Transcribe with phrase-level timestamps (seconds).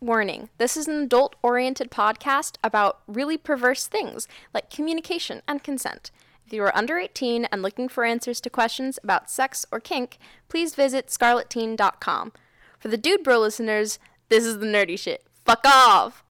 [0.00, 6.10] Warning this is an adult oriented podcast about really perverse things like communication and consent.
[6.44, 10.18] If you are under 18 and looking for answers to questions about sex or kink,
[10.50, 12.32] please visit scarletteen.com.
[12.78, 13.98] For the Dude Bro listeners,
[14.28, 15.24] this is the nerdy shit.
[15.46, 16.22] Fuck off!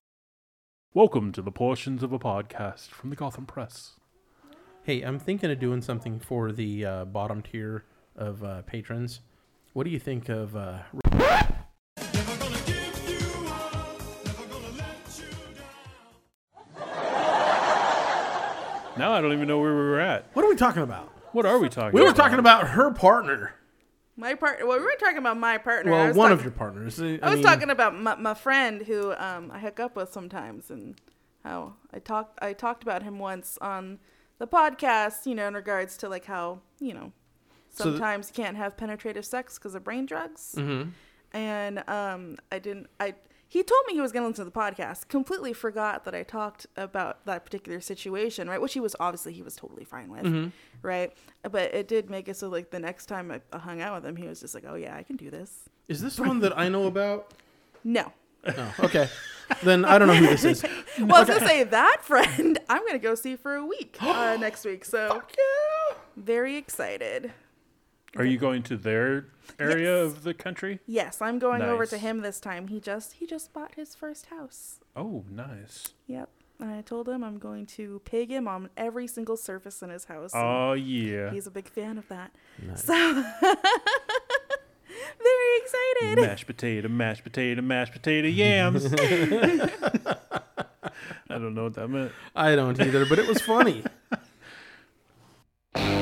[0.93, 3.95] Welcome to the portions of a podcast from the Gotham Press.
[4.83, 7.83] Hey, I'm thinking of doing something for the uh, bottom tier
[8.15, 9.19] of uh, patrons.
[9.73, 10.55] What do you think of?
[10.55, 10.79] Uh,
[18.97, 20.25] Now I don't even know where we were at.
[20.33, 21.11] what are we talking about?
[21.33, 22.15] What are we talking We were about?
[22.23, 23.53] talking about her partner.
[24.15, 24.65] My part.
[24.65, 25.91] Well, we were talking about my partner.
[25.91, 26.99] Well, one talk- of your partners.
[26.99, 30.11] I, I was mean, talking about my, my friend who um, I hook up with
[30.11, 30.99] sometimes, and
[31.43, 32.39] how I talked.
[32.41, 33.99] I talked about him once on
[34.39, 35.27] the podcast.
[35.27, 37.11] You know, in regards to like how you know
[37.69, 40.55] So th- sometimes you can't have penetrative sex because of brain drugs.
[40.57, 40.93] Mhm.
[41.33, 42.87] And um, I didn't.
[42.99, 43.13] I
[43.49, 45.07] he told me he was going to listen to the podcast.
[45.07, 48.61] Completely forgot that I talked about that particular situation, right?
[48.61, 50.47] Which he was obviously he was totally fine with, Mm-hmm.
[50.81, 51.13] right?
[51.43, 54.15] But it did make it so like the next time I, hung out with him,
[54.17, 56.67] he was just like, "Oh yeah, I can do this." Is this one that I
[56.69, 57.33] know about?
[57.83, 58.11] No.
[58.45, 59.07] Oh, okay.
[59.63, 60.63] then I don't know who this is.
[60.99, 64.35] Well, I was gonna say that friend I'm gonna go see for a week uh,
[64.41, 65.21] next week, so
[66.17, 67.31] very excited.
[68.17, 69.27] Are you going to their
[69.59, 70.11] area Yes.
[70.13, 70.79] of the country?
[70.87, 72.67] Yes, I'm going over to him this time.
[72.69, 74.79] He just he just bought his first house.
[74.95, 75.93] Oh, nice.
[76.07, 76.29] Yep.
[76.59, 80.05] And I told him I'm going to pig him on every single surface in his
[80.05, 80.31] house.
[80.33, 81.29] Oh, yeah.
[81.31, 82.31] He's a big fan of that.
[82.65, 82.83] Nice.
[82.83, 82.93] So
[85.19, 86.15] very excited.
[86.27, 88.91] mashed potato, mashed potato, mashed potato, yams.
[91.29, 92.11] I don't know what that meant.
[92.35, 93.83] I don't either, but it was funny.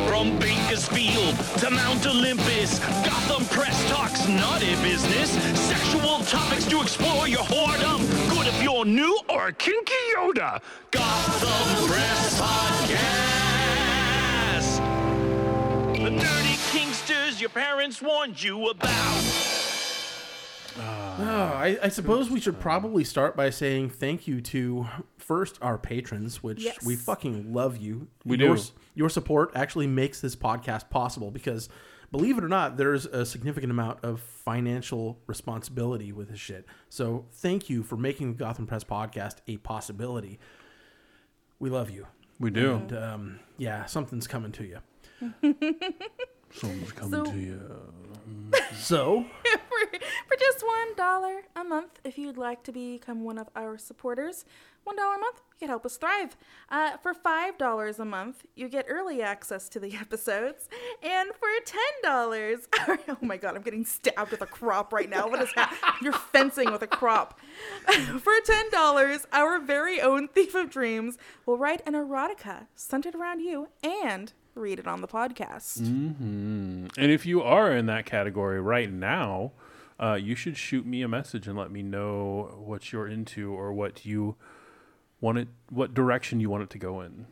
[0.08, 5.32] From Bakersfield to Mount Olympus, Gotham Press talks naughty business.
[5.60, 8.00] Sexual topics to explore your whoredom.
[8.30, 10.62] Good if you're new or a kinky Yoda.
[10.92, 13.26] Gotham Press Podcast.
[15.94, 19.65] The dirty kinksters your parents warned you about.
[20.78, 24.86] Oh, I, I suppose we should probably start by saying thank you to
[25.18, 26.84] first our patrons, which Yes.
[26.86, 28.08] we fucking love you.
[28.26, 28.62] We your, do.
[28.94, 31.70] Your support actually makes this podcast possible because,
[32.12, 36.66] believe it or not, there's a significant amount of financial responsibility with this shit.
[36.90, 40.40] So thank you for making the Gotham Press podcast a possibility.
[41.60, 42.06] We love you.
[42.38, 42.74] We do.
[42.76, 44.80] And um, yeah, something's coming to you.
[46.54, 47.62] Someone's coming So- to you.
[48.78, 49.26] So
[49.92, 52.00] for, for just one dollar a month.
[52.04, 54.46] If you'd like to become one of our supporters
[54.84, 56.38] one dollar a month you can help us thrive.
[56.70, 60.70] Uh, for five dollars a month you get early access to the episodes.
[61.02, 65.28] And for ten dollars oh my god i'm getting stabbed with a crop right now.
[65.28, 67.40] What is that you're fencing with a crop.
[68.20, 73.40] For ten dollars our very own thief of dreams will write an erotica centered around
[73.40, 75.82] you and read it on the podcast.
[75.82, 79.52] Mm, And if you are in that category right now,
[80.00, 83.72] uh, you should shoot me a message and let me know what you're into or
[83.74, 84.36] what you
[85.22, 87.26] want it, what direction you want it to go in,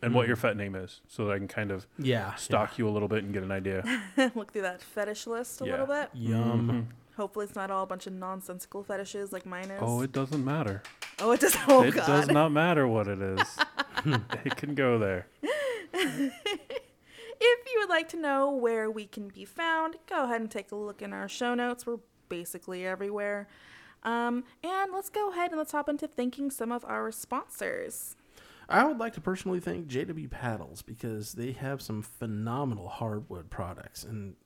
[0.00, 2.88] and what your fet name is, so that I can kind of yeah, stalk you
[2.88, 3.82] a little bit and get an idea.
[4.34, 5.70] look through that fetish list a Yeah.
[5.72, 6.36] little bit yeah.
[6.38, 6.88] Yum.
[7.16, 9.80] Hopefully, it's not all a bunch of nonsensical fetishes like mine is.
[9.82, 10.82] Oh, it doesn't matter.
[11.18, 11.54] Oh, it does.
[11.68, 12.06] Oh, it God.
[12.06, 13.58] does not matter what it is.
[14.44, 15.26] it can go there.
[17.44, 20.70] If you would like to know where we can be found, go ahead and take
[20.70, 21.84] a look in our show notes.
[21.84, 21.98] We're
[22.28, 23.48] basically everywhere.
[24.04, 28.14] Um, and let's go ahead and let's hop into thanking some of our sponsors.
[28.68, 34.04] I would like to personally thank JW Paddles because they have some phenomenal hardwood products
[34.04, 34.36] and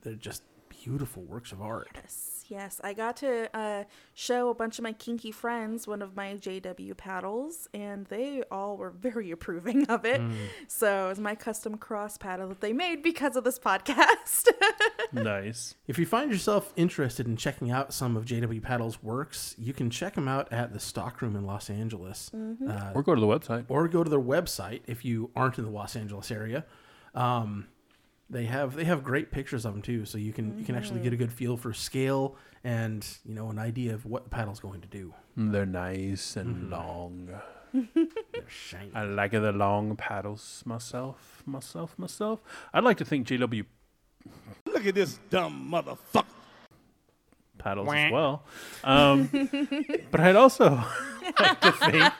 [0.00, 0.42] they're just
[0.84, 1.88] beautiful works of art.
[1.94, 2.80] Yes, yes.
[2.82, 3.84] I got to uh,
[4.14, 8.76] show a bunch of my kinky friends one of my JW paddles, and they all
[8.76, 10.20] were very approving of it.
[10.68, 14.48] So it was my custom cross paddle that they made because of this podcast.
[15.14, 15.74] Nice.
[15.86, 19.90] If you find yourself interested in checking out some of JW Paddles' works, you can
[19.90, 22.30] check them out at the Stockroom in Los Angeles.
[22.34, 23.66] Uh, Or go to the website.
[23.68, 26.64] or go to their website if you aren't in the Los Angeles area.
[27.14, 27.66] Um,
[28.32, 31.00] they have they have great pictures of them too, so you can you can actually
[31.00, 34.58] get a good feel for scale and you know an idea of what the paddle's
[34.60, 35.14] going to do.
[35.36, 37.30] They're nice and long.
[37.72, 38.90] They're shiny.
[38.94, 42.40] I like the long paddles myself, myself, myself.
[42.74, 43.64] I'd like to think JW
[44.66, 46.24] Look at this dumb motherfucker.
[47.58, 48.44] paddles as well.
[48.84, 49.28] Um,
[50.10, 50.84] but I'd also
[51.38, 52.12] like to think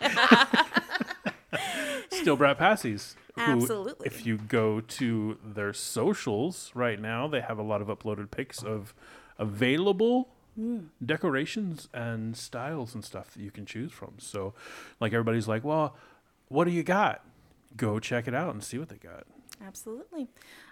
[2.11, 3.15] Still Brat Passies.
[3.34, 4.06] Who, Absolutely.
[4.06, 8.62] If you go to their socials right now, they have a lot of uploaded pics
[8.62, 8.94] of
[9.38, 10.29] available
[11.05, 14.14] decorations and styles and stuff that you can choose from.
[14.19, 14.55] So,
[15.00, 15.96] like everybody's like, well,
[16.49, 17.25] what do you got?
[17.76, 19.25] Go check it out and see what they got.
[19.64, 20.29] Absolutely.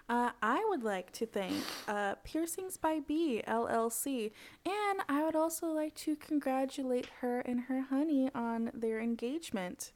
[0.09, 4.31] Uh, I would like to thank uh, Piercings by B LLC,
[4.65, 9.93] and I would also like to congratulate her and her honey on their engagement.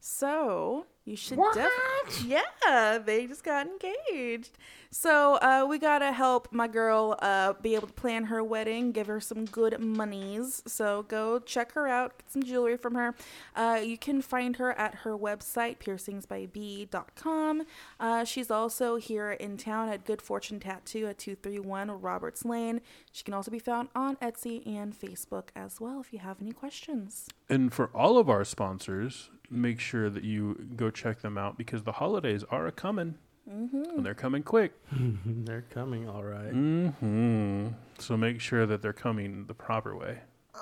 [0.00, 2.28] So you should definitely,
[2.66, 4.56] yeah, they just got engaged.
[4.90, 9.08] So uh, we gotta help my girl uh, be able to plan her wedding, give
[9.08, 10.62] her some good monies.
[10.66, 13.14] So go check her out, get some jewelry from her.
[13.56, 17.62] Uh, you can find her at her website, piercingsbyb.com.
[17.98, 22.80] Uh, she's also here in town at Good Fortune Tattoo at 231 Roberts Lane.
[23.14, 26.50] She can also be found on Etsy and Facebook as well if you have any
[26.50, 27.28] questions.
[27.48, 31.84] And for all of our sponsors, make sure that you go check them out because
[31.84, 33.14] the holidays are a coming.
[33.46, 34.72] And they're coming quick.
[35.26, 36.50] They're coming, all right.
[36.50, 37.68] hmm
[37.98, 40.18] So make sure that they're coming the proper way.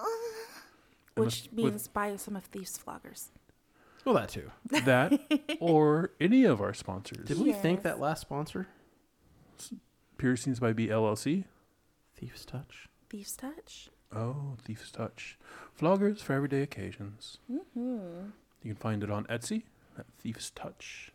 [1.17, 3.29] And Which with- with means buy some of these floggers.
[4.05, 4.51] Well, that too.
[4.85, 5.13] that
[5.61, 7.29] or any of our sponsors.
[7.29, 8.67] Did we thank that last sponsor?
[10.19, 11.45] Piercings by B LLC.
[12.23, 12.89] Thief's Touch.
[13.11, 13.91] Thieves Touch.
[14.15, 15.37] Oh, Thief's Touch.
[15.79, 17.39] Floggers for everyday occasions.
[17.51, 18.27] Mm-hmm.
[18.63, 19.65] You can find it on Etsy
[19.99, 21.11] at Thief's Touch.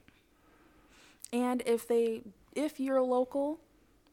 [1.32, 2.24] And if they,
[2.56, 3.62] if you're a local,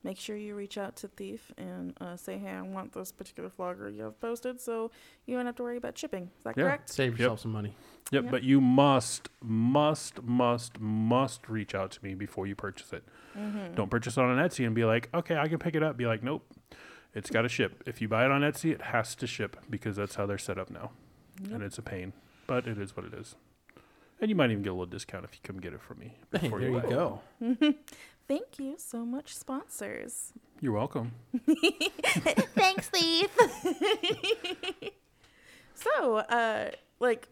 [0.05, 3.51] make sure you reach out to Thief and uh, say, "Hey, I want this particular
[3.51, 4.93] flogger you have posted," so
[5.27, 6.31] you don't have to worry about shipping.
[6.39, 6.63] Is that Yeah.
[6.65, 6.91] correct?
[6.91, 7.75] Save yourself some money.
[8.13, 8.31] Yep, Yep.
[8.31, 13.03] but you must, must, must, must reach out to me before you purchase it.
[13.37, 13.75] Mm-hmm.
[13.75, 15.97] Don't purchase it on Etsy and be like, okay, I can pick it up.
[15.97, 16.45] Be like, nope,
[17.15, 17.83] it's got to ship.
[17.87, 20.59] If you buy it on Etsy, it has to ship because that's how they're set
[20.59, 20.91] up now.
[21.53, 22.13] And it's a pain,
[22.47, 23.35] but it is what it is.
[24.21, 26.15] And you might even get a little discount if you come get it from me.
[26.41, 26.91] Hey, there you buy it.
[26.91, 27.21] go.
[28.29, 30.33] Thank you so much, sponsors.
[30.61, 31.13] You're welcome.
[32.55, 33.29] Thanks, Thief.
[35.75, 36.71] so, uh,
[37.01, 37.29] like,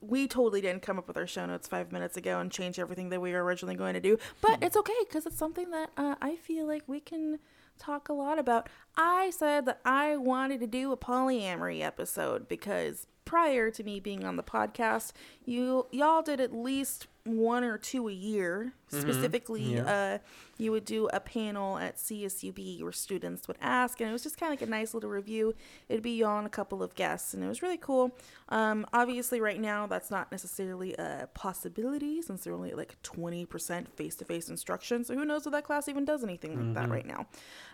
[0.00, 3.10] we totally didn't come up with our show notes five minutes ago and change everything
[3.10, 6.14] that we were originally going to do, but it's okay because it's something that uh,
[6.22, 7.38] I feel like we can
[7.78, 8.68] talk a lot about.
[8.96, 14.24] I said that I wanted to do a polyamory episode because prior to me being
[14.24, 15.12] on the podcast,
[15.44, 18.72] you y'all did at least one or two a year.
[18.88, 19.84] Specifically, Yeah.
[19.84, 20.18] uh,
[20.56, 24.38] you would do a panel at CSUB where students would ask, and it was just
[24.38, 25.54] kind of like a nice little review.
[25.88, 28.16] It'd be on a couple of guests, and it was really cool.
[28.48, 34.16] Um, obviously, right now, that's not necessarily a possibility since they're only like 20% face
[34.16, 35.04] to face instruction.
[35.04, 37.26] So, who knows if that class even does anything like that right now.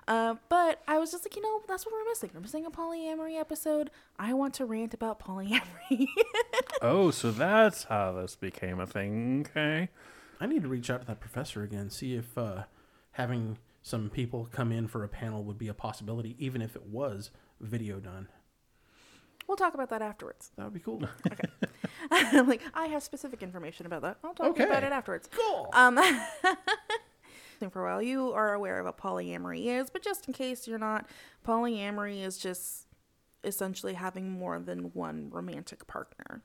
[0.07, 2.31] Uh, but I was just like, you know, that's what we're missing.
[2.35, 3.91] We're missing a polyamory episode.
[4.19, 6.07] I want to rant about polyamory.
[6.83, 9.47] Oh, so that's how this became a thing.
[9.49, 9.89] Okay.
[10.45, 12.65] I need to reach out to that professor again, see if uh,
[13.13, 16.85] having some people come in for a panel would be a possibility, even if it
[16.87, 17.31] was
[17.63, 18.29] video done.
[19.49, 20.51] we'll talk about that afterwards.
[20.57, 21.03] That would be cool.
[22.11, 24.19] I'm like, I have specific information about that.
[24.23, 25.31] I'll talk about it afterwards.
[25.35, 25.71] cool.
[25.73, 25.99] Um,
[27.71, 30.79] for a while, you are aware of what polyamory is, but just in case you're
[30.79, 31.07] not,
[31.47, 32.87] polyamory is just
[33.45, 36.43] essentially having more than one romantic partner,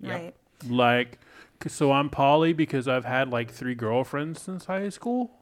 [0.00, 0.12] Yep.
[0.12, 0.36] right?
[0.68, 1.18] Like,
[1.66, 5.40] so I'm poly because I've had like three girlfriends since high school.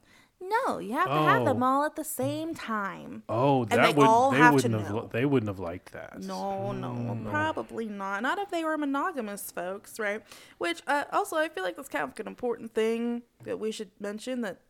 [0.67, 1.67] No, you have to have them Oh.
[1.67, 3.23] all at the same time.
[3.29, 5.01] Oh, they that would all they have to wouldn't have know.
[5.03, 6.21] li- they wouldn't have liked that.
[6.21, 8.23] No, no, probably not.
[8.23, 10.21] Not if they were monogamous folks, right?
[10.59, 13.93] Which uh, also, I feel like that's kind of an important thing that we should
[14.01, 14.61] mention that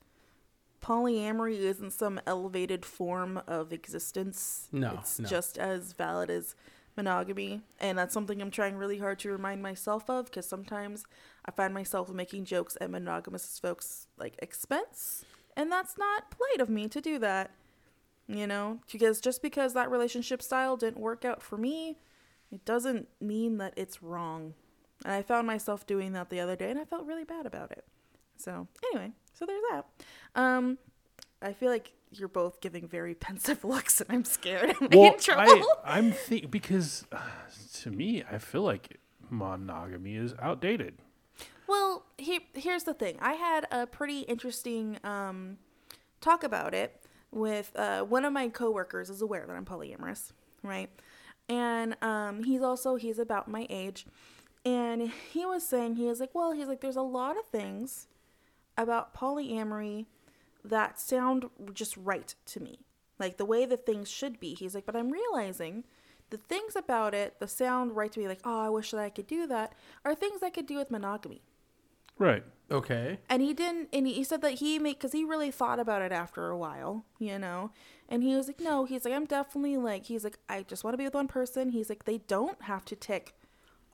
[0.83, 4.69] polyamory isn't some elevated form of existence.
[4.73, 5.29] No, it's no.
[5.29, 6.55] just as valid as
[6.97, 11.05] monogamy, and that's something I'm trying really hard to remind myself of because sometimes
[11.45, 15.25] I find myself making jokes at monogamous folks' like expense,
[15.57, 17.51] and that's not polite of me to do that
[18.29, 18.81] you know?
[18.91, 21.99] Because just because that relationship style didn't work out for me
[22.51, 24.53] it doesn't mean that it's wrong.
[25.05, 27.73] And i found myself doing that the other day and i felt really bad about
[27.73, 27.85] it.
[28.37, 29.87] So anyway so there's that.
[30.35, 30.79] Um
[31.41, 35.19] i feel like you're both giving very pensive looks and i'm scared i'm Well, in
[35.19, 35.65] trouble I,
[35.99, 37.19] I'm think because uh,
[37.81, 38.99] to me, I feel like
[39.31, 40.95] monogamy is outdated.
[41.67, 43.17] Well, he, here's the thing.
[43.21, 45.57] I had a pretty interesting um,
[46.21, 47.01] talk about it
[47.31, 50.91] with uh, one of my coworkers is aware that I'm polyamorous, right?
[51.49, 54.07] And um, he's also he's about my age,
[54.65, 58.07] and he was saying he was like, well, he's like, there's a lot of things
[58.77, 60.07] about polyamory
[60.65, 62.81] that sound just right to me,
[63.19, 64.55] like the way that things should be.
[64.55, 65.85] He's like, but I'm realizing
[66.31, 69.11] the things about it the sound right to me, like, oh, I wish that I
[69.11, 71.43] could do that, are things I could do with monogamy
[72.19, 72.45] Right.
[72.71, 73.19] Okay.
[73.29, 76.13] and he didn't and he said that he made because he really thought about it
[76.13, 77.71] after a while you know
[78.09, 80.95] and he was like no he's like i'm definitely like he's like i just want
[80.95, 83.35] to be with one person he's like they don't have to tick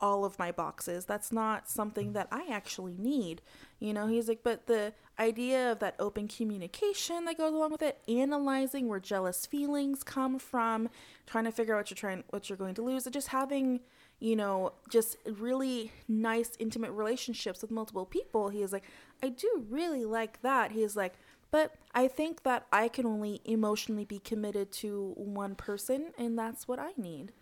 [0.00, 3.42] all of my boxes that's not something that i actually need
[3.80, 7.82] you know he's like but the idea of that open communication that goes along with
[7.82, 10.88] it analyzing where jealous feelings come from
[11.26, 13.80] trying to figure out what you're trying what you're going to lose and just having
[14.20, 18.48] you know, just really nice, intimate relationships with multiple people.
[18.48, 18.84] He is like,
[19.22, 20.72] I do really like that.
[20.72, 21.14] He's like,
[21.50, 26.68] but I think that I can only emotionally be committed to one person, and that's
[26.68, 27.32] what I need.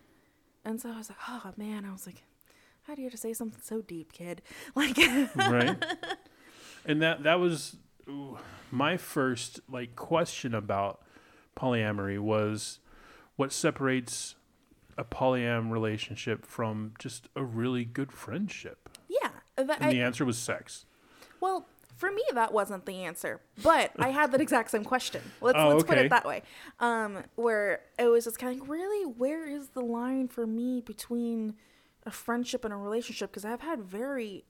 [0.65, 2.23] And so I was like, oh man, I was like,
[2.83, 4.43] how do you have to say something so deep, kid?
[4.77, 4.97] Like,
[5.37, 5.83] right
[6.87, 7.77] and that that was
[8.71, 11.03] my first like question about
[11.57, 12.79] polyamory was
[13.37, 14.37] what separates
[14.97, 19.31] a polyam relationship from just a really good friendship yeah.
[19.57, 20.87] That, and the I, answer was sex
[21.41, 21.67] Well,
[21.97, 25.23] for me, that wasn't the answer, but I had that exact same question.
[25.41, 26.43] Let's Oh, let's put it that way.
[26.79, 30.83] Um, where it was just kind of like, really, where is the line for me
[30.83, 31.55] between
[32.05, 33.31] a friendship and a relationship?
[33.31, 34.45] Because I've had very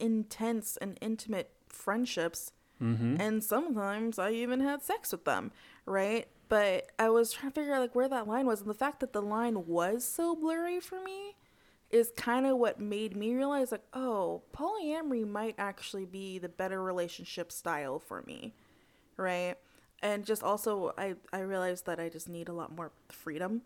[0.00, 3.20] intense and intimate friendships, mm-hmm.
[3.20, 5.52] and sometimes I even had sex with them,
[5.86, 6.26] right?
[6.48, 9.00] But I was trying to figure out like where that line was, and the fact
[9.00, 11.36] that the line was so blurry for me
[11.90, 16.82] is kind of what made me realize like oh polyamory might actually be the better
[16.82, 18.52] relationship style for me
[19.16, 19.54] right
[20.02, 23.62] and just also i i realized that i just need a lot more freedom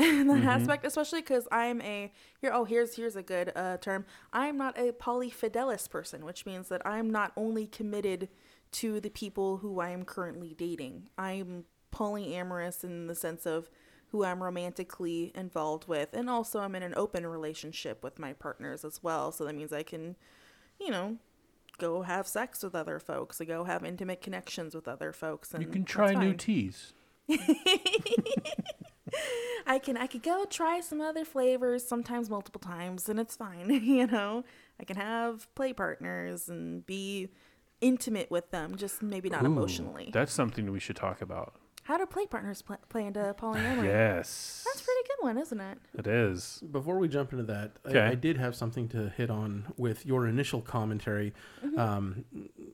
[0.00, 4.04] in that aspect especially because i'm a here oh here's here's a good uh, term
[4.32, 8.28] i'm not a polyfidelis person which means that i'm not only committed
[8.72, 13.68] to the people who i am currently dating i'm polyamorous in the sense of
[14.10, 16.08] who I'm romantically involved with.
[16.12, 19.30] And also, I'm in an open relationship with my partners as well.
[19.30, 20.16] So that means I can,
[20.80, 21.18] you know,
[21.78, 25.54] go have sex with other folks, and go have intimate connections with other folks.
[25.54, 26.92] And you can try new teas
[29.66, 33.68] I can I could go try some other flavors, sometimes multiple times, and it's fine.
[33.84, 34.44] You know,
[34.80, 37.28] I can have play partners and be
[37.80, 40.10] intimate with them, just maybe not Ooh, emotionally.
[40.12, 43.84] that's something we should talk about How do play partners pl- play into polyamory?
[43.86, 45.78] yes That's a pretty good one, isn't it?
[45.98, 47.98] it is Before we jump into that, Okay.
[48.00, 51.32] I, I did have something to hit on with your initial commentary.
[51.78, 52.24] Um,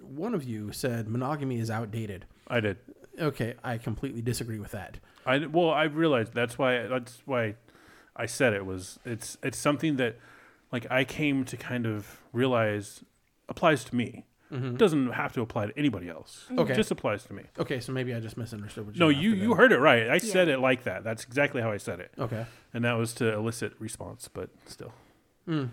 [0.02, 2.26] one of you said monogamy is outdated.
[2.48, 2.78] i did
[3.18, 4.98] Okay, I completely disagree with that.
[5.24, 7.54] I well, I realized that's why that's why
[8.14, 10.16] I said it was it's it's something that
[10.72, 13.04] like I came to kind of realize
[13.48, 14.24] applies to me.
[14.48, 16.46] It doesn't have to apply to anybody else.
[16.56, 16.72] Okay.
[16.72, 17.42] It just applies to me.
[17.58, 20.08] Okay, so maybe I just misunderstood what you No, meant you you heard it right.
[20.08, 21.02] I said it like that.
[21.02, 22.12] That's exactly how I said it.
[22.16, 22.46] Okay.
[22.72, 24.92] And that was to elicit response, but still.
[25.48, 25.70] Mm.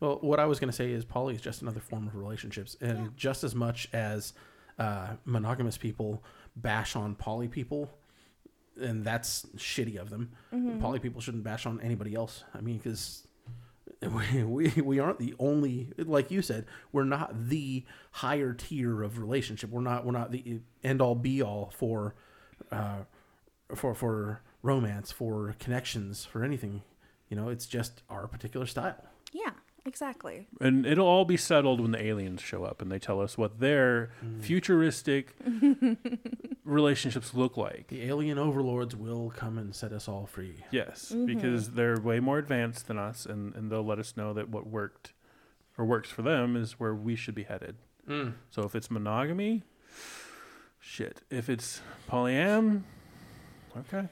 [0.00, 2.74] Well, what I was going to say is poly is just another form of relationships,
[2.80, 4.32] and just as much as
[4.78, 6.24] uh, monogamous people
[6.62, 7.90] bash on poly people,
[8.80, 10.30] and that's shitty of them.
[10.80, 12.44] Poly people shouldn't bash on anybody else.
[12.54, 13.26] I mean, because
[14.02, 19.18] we, we we aren't the only, like you said, we're not the higher tier of
[19.18, 19.70] relationship.
[19.70, 22.14] We're not we're not the end all be all for
[22.72, 23.00] uh,
[23.74, 26.82] for for romance, for connections, for anything.
[27.28, 28.96] You know, it's just our particular style.
[29.32, 29.50] Yeah,
[29.86, 30.46] exactly.
[30.60, 33.60] And it'll all be settled when the aliens show up and they tell us what
[33.60, 34.10] their
[34.40, 35.34] futuristic
[36.64, 37.88] relationships look like.
[37.88, 40.64] The alien overlords will come and set us all free.
[40.70, 41.26] Yes, Mm-hmm.
[41.26, 44.66] because they're way more advanced than us, and, and they'll let us know that what
[44.66, 45.12] worked
[45.78, 47.76] or works for them is where we should be headed.
[48.50, 49.62] So if it's monogamy,
[50.80, 51.20] shit.
[51.30, 52.82] If it's polyam,
[53.78, 54.08] okay,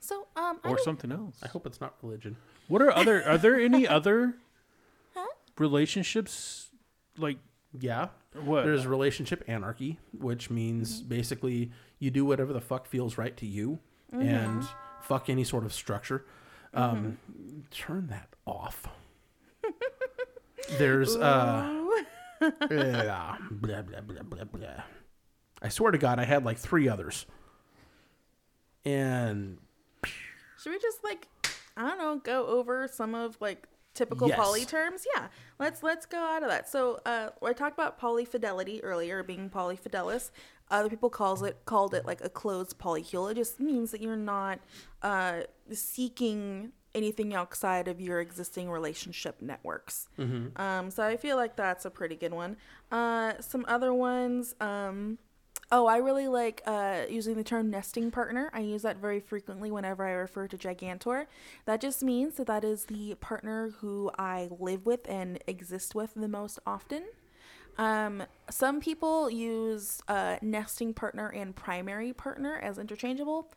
[0.00, 1.36] So, um, or don't- something else.
[1.42, 2.36] I hope it's not religion.
[2.66, 3.22] What are other?
[3.22, 4.32] Are there any other Huh?
[5.58, 6.70] Relationships
[7.18, 7.38] like
[7.78, 8.08] Yeah.
[8.32, 8.64] what?
[8.64, 13.78] There's relationship anarchy, which means basically you do whatever the fuck feels right to you
[14.12, 14.64] and
[15.02, 16.24] fuck any sort of structure.
[16.72, 17.18] Um,
[17.70, 18.86] Turn that off.
[20.78, 21.84] There's uh,
[22.70, 24.82] yeah, blah blah blah blah blah.
[25.62, 27.26] I swear to God, I had like three others,
[28.84, 29.58] and
[30.58, 31.28] Should we just like
[31.76, 34.38] I don't know, go over some of like typical Yes.
[34.38, 35.06] poly terms?
[35.16, 35.28] Yeah.
[35.58, 36.68] Let's let's go out of that.
[36.68, 40.30] So uh I talked about polyfidelity earlier, being polyfidelis.
[40.70, 43.30] Other people calls it called it like a closed polycule.
[43.30, 44.58] It just means that you're not
[45.02, 50.08] uh seeking anything outside of your existing relationship networks.
[50.56, 52.56] Um so I feel like that's a pretty good one.
[52.90, 55.18] Uh some other ones, um
[55.72, 58.50] Oh, I really like uh, using the term nesting partner.
[58.52, 61.26] I use that very frequently whenever I refer to Gigantor.
[61.64, 66.14] That just means that that is the partner who I live with and exist with
[66.14, 67.04] the most often.
[67.76, 73.50] Um, some people use uh, nesting partner and primary partner as interchangeable.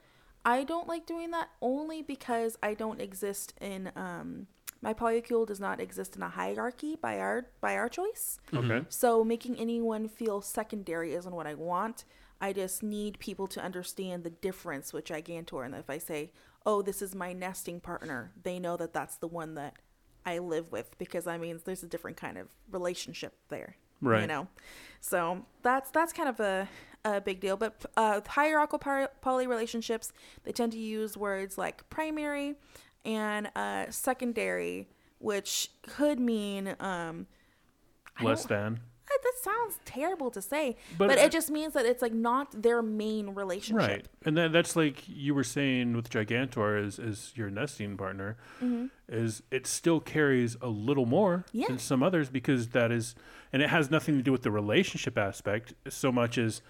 [0.44, 4.48] I don't like doing that only because I don't exist in um,
[4.82, 8.40] my polycule does not exist in a hierarchy by our by our choice.
[8.54, 8.86] Okay.
[8.90, 12.06] So making anyone feel secondary isn't what I want.
[12.40, 15.66] I just need people to understand the difference with Gigantor.
[15.66, 16.32] And if I say,
[16.66, 19.76] "Oh, this is my nesting partner," they know that that's the one that
[20.26, 23.78] I live with because I mean, there's a different kind of relationship there.
[24.02, 24.22] Right.
[24.22, 24.48] You know,
[25.02, 26.70] so that's that's kind of a
[27.04, 27.58] a big deal.
[27.58, 30.12] But uh, hierarchical poly, poly relationships
[30.44, 32.56] they tend to use words like primary
[33.08, 34.88] and uh, secondary,
[35.20, 37.26] which could mean um,
[38.22, 38.82] Less than.
[39.08, 42.14] that that sounds terrible to say, But but, it- it just means that it's like
[42.14, 43.88] not their main relationship.
[43.90, 44.06] Right.
[44.26, 48.36] And then that's like you were saying with Gigantor as, your nesting partner,
[49.08, 51.68] is it still carries a little more Yeah.
[51.68, 53.16] than some others because that is,
[53.54, 56.62] and it has nothing to do with the relationship aspect so much as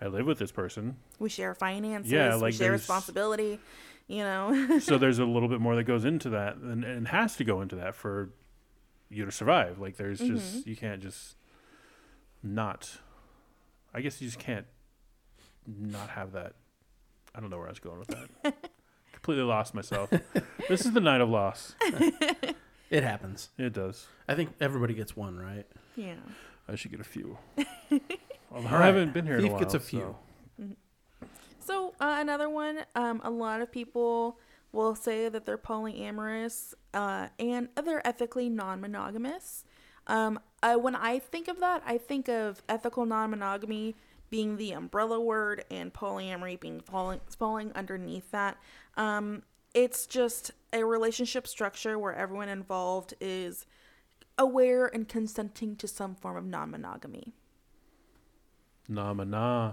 [0.00, 0.96] I live with this person.
[1.18, 2.12] We share finances.
[2.12, 3.58] Yeah, like we share responsibility.
[4.08, 4.78] You know.
[4.78, 7.60] so there's a little bit more that goes into that and, and has to go
[7.60, 8.30] into that for
[9.08, 9.78] you to survive.
[9.78, 10.36] Like there's mm-hmm.
[10.36, 11.36] just, you can't just
[12.42, 12.98] not,
[13.92, 14.66] I guess you just can't
[15.66, 16.54] not have that.
[17.34, 18.54] I don't know where I was going with that.
[19.12, 20.10] Completely lost myself.
[20.68, 21.74] this is the night of loss.
[22.90, 23.50] It happens.
[23.58, 24.06] It does.
[24.28, 25.66] I think everybody gets one, right?
[25.96, 26.14] yeah.
[26.68, 27.38] I should get a few.
[28.52, 29.60] Although All I haven't been here in a Thief while.
[29.60, 30.00] gets a few.
[30.00, 30.18] so-
[31.66, 34.38] So uh, another one, um, a lot of people
[34.70, 39.64] will say that they're polyamorous uh, and they're ethically non-monogamous.
[40.06, 43.96] Um, I, when I think of that, I think of ethical non-monogamy
[44.30, 48.58] being the umbrella word and polyamory being falling falling underneath that.
[48.96, 49.42] Um,
[49.74, 53.66] it's just a relationship structure where everyone involved is
[54.38, 57.34] aware and consenting to some form of non-monogamy.
[58.88, 59.72] Nah, nah.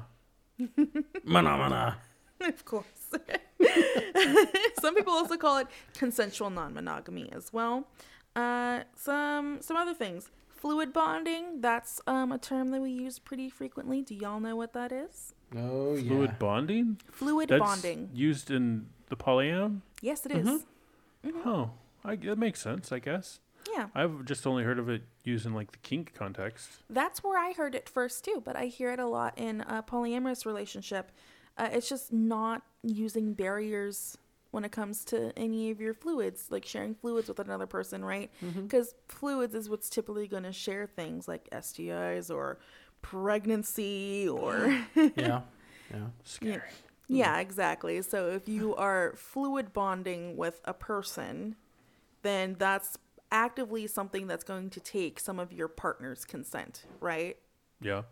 [1.24, 1.98] Mana, mana.
[2.42, 2.86] of course.
[4.82, 7.88] some people also call it consensual non-monogamy as well.
[8.36, 10.30] Uh, some some other things.
[10.50, 11.62] Fluid bonding.
[11.62, 14.02] That's um, a term that we use pretty frequently.
[14.02, 15.34] Do y'all know what that is?
[15.56, 17.00] Oh, Fluid bonding?
[17.12, 18.10] Fluid That's bonding.
[18.14, 19.82] used in the polyam?
[20.02, 20.48] Yes, it is.
[20.48, 21.48] Mm-hmm.
[21.48, 21.72] Oh,
[22.04, 23.40] I, that makes sense, I guess.
[23.76, 26.70] Yeah, I've just only heard of it used in like the kink context.
[26.90, 28.42] that's where I heard it first too.
[28.44, 31.12] But I hear it a lot in a polyamorous relationship.
[31.58, 34.18] Uh, it's just not using barriers
[34.52, 38.30] when it comes to any of your fluids, like sharing fluids with another person, right?
[38.62, 42.60] Because fluids is what's typically going to share things like STIs or
[43.02, 44.76] pregnancy or
[45.16, 45.42] Yeah.
[45.94, 46.08] Yeah.
[46.24, 46.62] Scary.
[47.08, 48.02] yeah, exactly.
[48.02, 51.56] So if you are fluid bonding with a person,
[52.24, 52.98] then that's
[53.34, 57.36] actively something that's going to take some of your partner's consent, right?
[57.82, 58.04] Yeah.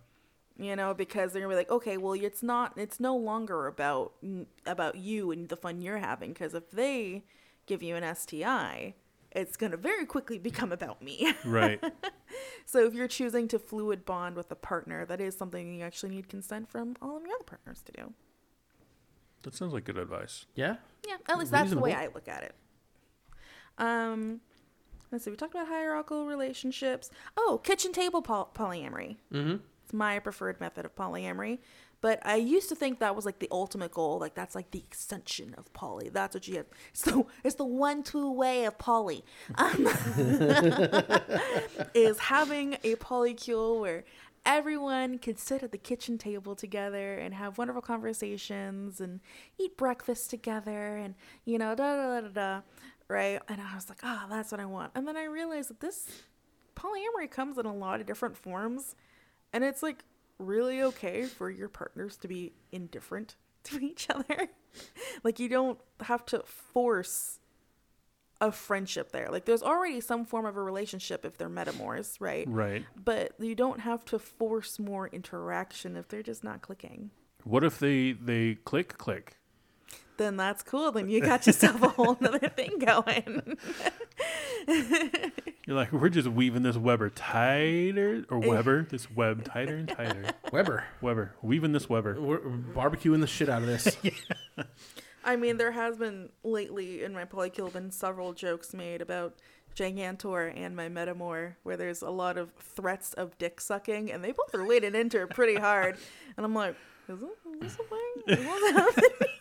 [0.57, 4.11] you know because they're gonna be like okay well it's not it's no longer about
[4.65, 7.23] about you and the fun you're having because if they
[7.67, 8.93] give you an sti
[9.31, 11.81] it's gonna very quickly become about me Right.
[12.65, 16.09] so if you're choosing to fluid bond with a partner that is something you actually
[16.15, 18.13] need consent from all of your other partners to do
[19.43, 20.45] that sounds like good advice.
[20.53, 20.75] Yeah.
[21.07, 22.55] yeah at least that's the way i look at it
[23.77, 24.41] um
[25.11, 29.57] let's see we talked about hierarchical relationships oh kitchen table poly- polyamory Mm-hmm.
[29.83, 31.59] It's my preferred method of polyamory.
[31.99, 34.19] But I used to think that was like the ultimate goal.
[34.19, 36.09] Like that's like the extension of poly.
[36.09, 36.65] That's what you have.
[36.93, 39.23] So it's the one-two way of poly.
[39.55, 39.85] Um,
[41.93, 44.03] is having a polycule where
[44.45, 49.19] everyone can sit at the kitchen table together and have wonderful conversations and
[49.59, 51.13] eat breakfast together and
[51.45, 52.61] you know da da da da da.
[53.11, 53.41] Right?
[53.47, 54.91] And I was like, oh, that's what I want.
[54.95, 56.07] And then I realized that this
[56.75, 58.95] polyamory comes in a lot of different forms.
[59.53, 60.03] And it's like
[60.39, 64.47] really okay for your partners to be indifferent to each other.
[65.23, 67.39] like you don't have to force
[68.39, 69.29] a friendship there.
[69.29, 72.47] Like there's already some form of a relationship if they're metamors, right?
[72.49, 72.85] Right.
[72.95, 77.11] But you don't have to force more interaction if they're just not clicking.
[77.43, 79.37] What if they they click click?
[80.21, 80.91] Then that's cool.
[80.91, 83.57] Then you got yourself a whole nother thing going.
[85.65, 90.25] You're like, we're just weaving this Weber tighter, or Weber, this web tighter and tighter.
[90.51, 90.83] Weber.
[91.01, 92.21] Weber, weaving this Weber.
[92.21, 93.97] We're barbecuing the shit out of this.
[95.25, 99.39] I mean, there has been lately in my polycule been several jokes made about
[99.75, 104.33] Gigantor and my Metamor, where there's a lot of threats of dick sucking, and they
[104.33, 105.97] both related into it pretty hard.
[106.37, 106.75] And I'm like,
[107.09, 109.40] Is, it, is this a thing?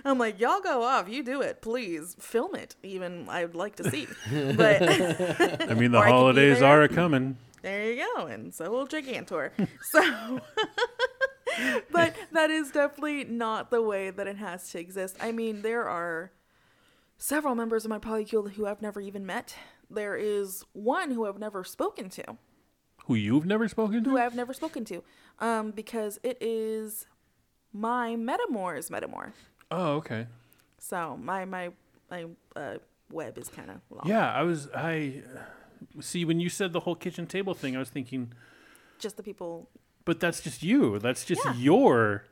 [0.00, 1.08] Is this happening?" I'm like, y'all go off.
[1.08, 2.16] You do it, please.
[2.18, 2.76] Film it.
[2.82, 4.06] Even I'd like to see.
[4.30, 4.82] But
[5.70, 7.36] I mean, the Or I could be holidays are a coming.
[7.62, 9.50] there you go, and so will Gigantor.
[9.92, 10.40] so,
[11.90, 15.16] but that is definitely not the way that it has to exist.
[15.20, 16.32] I mean, there are
[17.18, 19.54] several members of my polycule who I've never even met.
[19.90, 22.36] There is one who I've never spoken to,
[23.06, 24.10] Who you've never spoken to?
[24.10, 24.18] who?
[24.18, 25.02] I've never spoken to,
[25.40, 27.06] um, because it is
[27.72, 29.32] my metamor's metamor.
[29.70, 30.26] Oh, okay.
[30.78, 31.70] So my my
[32.10, 32.76] my uh,
[33.10, 34.06] web is kind of long.
[34.06, 34.68] Yeah, I was.
[34.74, 35.22] I
[36.00, 37.76] see when you said the whole kitchen table thing.
[37.76, 38.32] I was thinking,
[38.98, 39.68] Just the people.
[40.04, 40.98] but that's just you.
[40.98, 41.52] That's just Yeah.
[41.52, 41.60] Mm-hmm.
[41.62, 42.24] your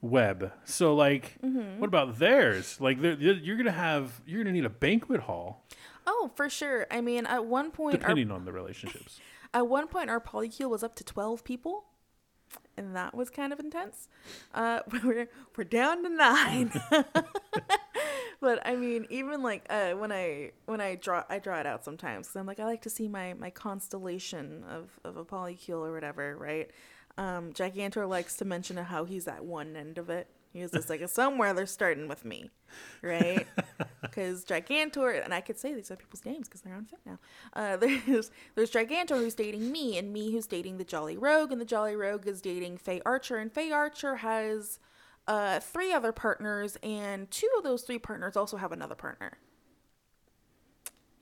[0.00, 0.52] web.
[0.64, 2.80] So like, what about theirs?
[2.80, 4.20] Like, they're, they're- you're gonna have.
[4.26, 5.64] You're gonna need a banquet hall,
[6.06, 6.86] Oh, for sure.
[6.90, 9.20] I mean, at one point, our depending on the relationships.
[9.54, 11.86] At one point, our polycule was up to 12 people,
[12.78, 14.08] and that was kind of intense.
[14.54, 16.72] Uh, we're, we're down to nine.
[18.40, 21.84] but I mean, even like uh, when I when I draw I draw it out
[21.84, 25.86] sometimes because I'm like I like to see my my constellation of of a polycule
[25.86, 26.70] or whatever, right?
[27.18, 30.28] Um, Gigantor likes to mention how he's at one end of it.
[30.52, 32.50] He's just like somewhere they're starting with me,
[33.02, 33.46] right?
[34.02, 37.18] Because Gigantor, and I could say these other people's names because they're on Fit now.
[37.52, 41.60] Uh, there's there's Gigantor who's dating me, and me who's dating the Jolly Rogue, and
[41.60, 44.78] the Jolly Rogue is dating Faye Archer, and Faye Archer has
[45.26, 49.38] uh, three other partners, and two of those three partners also have another partner.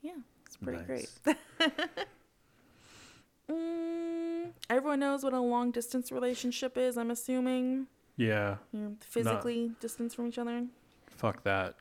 [0.02, 0.12] Yeah,
[0.44, 1.18] it's pretty Nice.
[1.24, 1.36] great.
[3.50, 6.96] mm, everyone knows what a long distance relationship is.
[6.96, 7.86] I'm assuming
[8.16, 10.66] Yeah, You're physically distance from each other.
[11.08, 11.74] fuck that.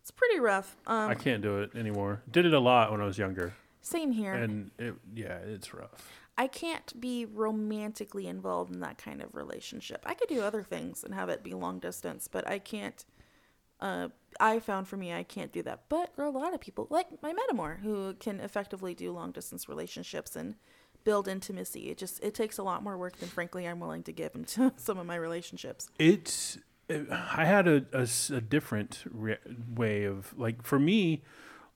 [0.00, 0.76] It's pretty rough.
[0.86, 2.22] Um, I can't do it anymore.
[2.30, 4.34] Did it a lot when I was younger, same here.
[4.34, 6.08] and it yeah, it's rough.
[6.38, 10.02] I can't be romantically involved in that kind of relationship.
[10.06, 13.04] I could do other things and have it be long distance, but I can't.
[13.78, 14.08] Uh,
[14.38, 15.84] I found for me, I can't do that.
[15.88, 19.32] But there are a lot of people, like my metamor, who can effectively do long
[19.32, 20.54] distance relationships and
[21.04, 21.90] build intimacy.
[21.90, 24.72] It just it takes a lot more work than, frankly, I'm willing to give into
[24.76, 25.88] some of my relationships.
[25.98, 26.58] It's.
[26.90, 29.38] I had a a different re-
[29.74, 31.22] way of like for me,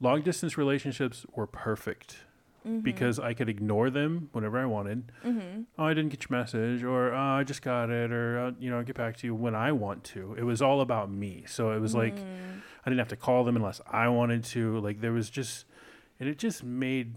[0.00, 2.18] long distance relationships were perfect
[2.66, 2.80] mm-hmm.
[2.80, 5.12] because I could ignore them whenever I wanted.
[5.24, 5.62] Mm-hmm.
[5.78, 8.70] Oh, I didn't get your message, or oh, I just got it, or uh, you
[8.70, 10.34] know, I'll get back to you when I want to.
[10.38, 12.60] It was all about me, so it was like mm.
[12.84, 14.78] I didn't have to call them unless I wanted to.
[14.80, 15.66] Like there was just,
[16.18, 17.16] and it just made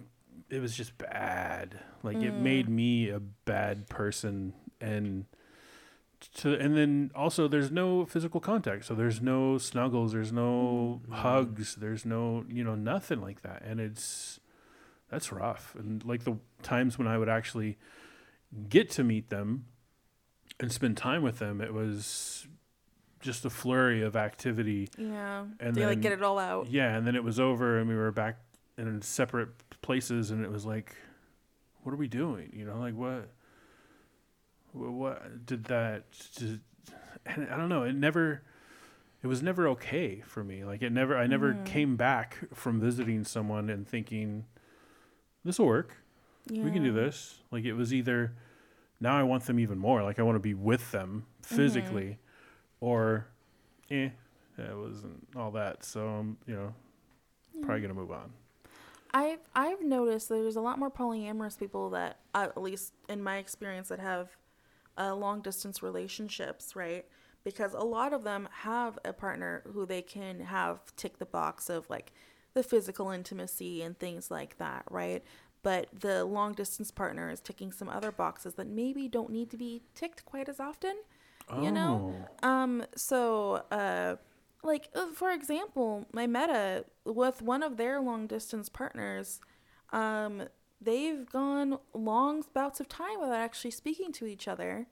[0.50, 1.80] it was just bad.
[2.04, 2.42] Like it mm.
[2.42, 5.26] made me a bad person, and
[6.36, 8.86] to and then also there's no physical contact.
[8.86, 11.14] So there's no snuggles there's no mm-hmm.
[11.14, 13.64] hugs there's no you know nothing like that.
[13.64, 14.40] And it's
[15.10, 15.76] that's rough.
[15.78, 17.78] And like the times when i would actually
[18.70, 19.66] get to meet them
[20.60, 22.48] and spend time with them it was
[23.20, 24.90] just a flurry of activity.
[24.98, 26.70] Yeah, And they like get it all out.
[26.70, 28.40] yeah and then it was over and we were back
[28.78, 29.50] in separate
[29.82, 30.96] places and it was like
[31.84, 32.52] what are we doing?
[32.54, 33.30] You know like what
[34.78, 36.04] what, did that
[36.36, 36.62] did,
[37.26, 38.42] and i don't know it never
[39.24, 40.64] it was never okay for me.
[40.64, 44.46] Like it never i never came back from visiting someone and thinking
[45.44, 45.98] this will work.
[46.50, 47.40] We can do this.
[47.52, 48.34] Like it was either
[49.02, 50.04] now i want them even more.
[50.04, 52.20] Like i want to be with them physically
[52.80, 53.28] or
[53.90, 54.10] eh
[54.58, 55.84] it wasn't all that.
[55.84, 56.74] So I'm, you know
[57.64, 58.32] probably gonna move on.
[59.14, 63.38] I've I've noticed there's a lot more polyamorous people that, uh, at least in my
[63.38, 64.30] experience, that have
[64.98, 67.06] uh, long distance relationships, right?
[67.44, 71.70] Because a lot of them have a partner who they can have tick the box
[71.70, 72.12] of like
[72.54, 75.24] the physical intimacy and things like that, right?
[75.64, 79.58] But the long distance partner is ticking some other boxes that maybe don't need to
[79.58, 80.96] be ticked quite as often,
[81.62, 82.14] you know?
[82.44, 84.16] Um, so, uh,
[84.64, 89.40] like uh, for example, my meta with one of their long distance partners,
[89.94, 90.44] um,
[90.82, 94.88] they've gone long bouts of time without actually speaking to each other,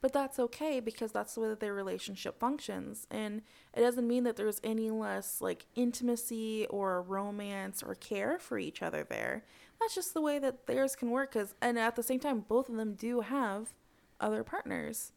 [0.00, 3.42] but that's okay because that's the way that their relationship functions, and
[3.74, 8.82] it doesn't mean that there's any less like intimacy or romance or care for each
[8.82, 9.44] other there.
[9.78, 11.32] That's just the way that theirs can work.
[11.32, 13.72] Cause and at the same time, both of them do have
[14.20, 15.12] other partners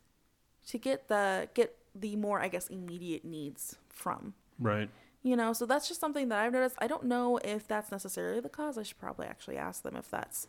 [0.67, 4.33] to get the get the more I guess immediate needs from.
[4.59, 4.89] right
[5.23, 6.75] You know, so that's just something that I've noticed.
[6.79, 8.77] I don't know if that's necessarily the cause.
[8.77, 10.47] I should probably actually ask them if that's,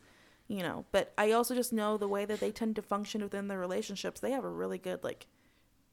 [0.48, 3.46] you know, but I also just know the way that they tend to function within
[3.46, 4.20] their relationships.
[4.20, 5.28] They have a really good like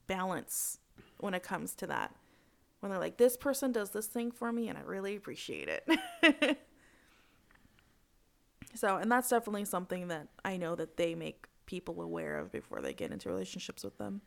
[0.08, 0.78] balance
[1.18, 2.16] when it comes to that.
[2.80, 6.58] When they're like, this person does this thing for me and I really appreciate it.
[8.74, 12.80] so, and that's definitely something that I know that they make people aware of before
[12.80, 14.22] they get into relationships with them.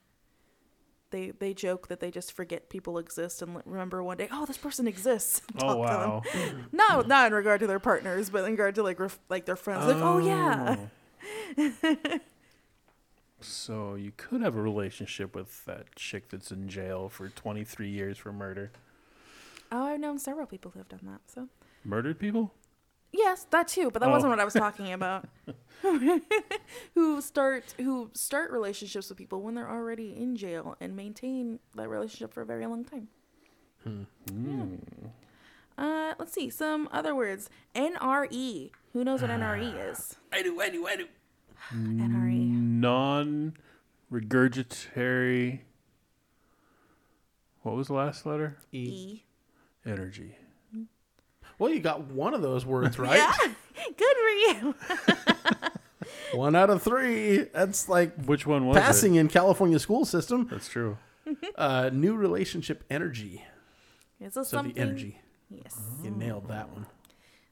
[1.11, 4.57] They they joke that they just forget people exist and remember one day, oh, this
[4.57, 5.41] person exists.
[5.61, 6.57] Oh talk to them.
[6.57, 6.63] wow.
[6.71, 9.55] No, not in regard to their partners, but in regard to like ref- like their
[9.55, 9.85] friends.
[9.85, 10.87] Like, oh yeah,
[11.57, 11.71] Oh.
[13.41, 18.17] so you could have a relationship with that chick that's in jail for 23 years
[18.17, 18.71] for murder.
[19.71, 21.21] oh, I've known several people who have done that.
[21.27, 21.47] So
[21.83, 22.51] Murdered people?
[23.17, 23.89] Yes, that too.
[23.91, 24.11] But that Oh.
[24.11, 25.27] wasn't what I was talking about.
[26.95, 31.87] who start who start relationships with people when they're already in jail and maintain that
[31.89, 33.07] relationship for a very long time.
[33.87, 34.79] Mm.
[35.77, 37.49] Uh, let's see some other words.
[37.75, 38.71] NRE.
[38.93, 40.15] Who knows what NRE is?
[40.33, 41.05] I do, I do, I do.
[41.73, 42.49] NRE.
[42.49, 43.53] Non
[44.11, 45.59] regurgitary.
[47.61, 48.57] What was the last letter?
[48.71, 48.79] E.
[48.79, 49.23] E.
[49.85, 50.37] Energy.
[51.59, 53.17] Well, you got one of those words right.
[53.17, 54.75] Yeah, good for you.
[56.33, 57.43] One out of three.
[57.53, 59.21] That's like Which one was passing it?
[59.21, 60.47] in California school system.
[60.49, 60.97] That's true.
[61.57, 63.43] Uh, new relationship energy.
[64.19, 64.75] Is this So something?
[64.75, 65.19] the energy.
[65.49, 65.75] Yes.
[66.03, 66.85] You nailed that one.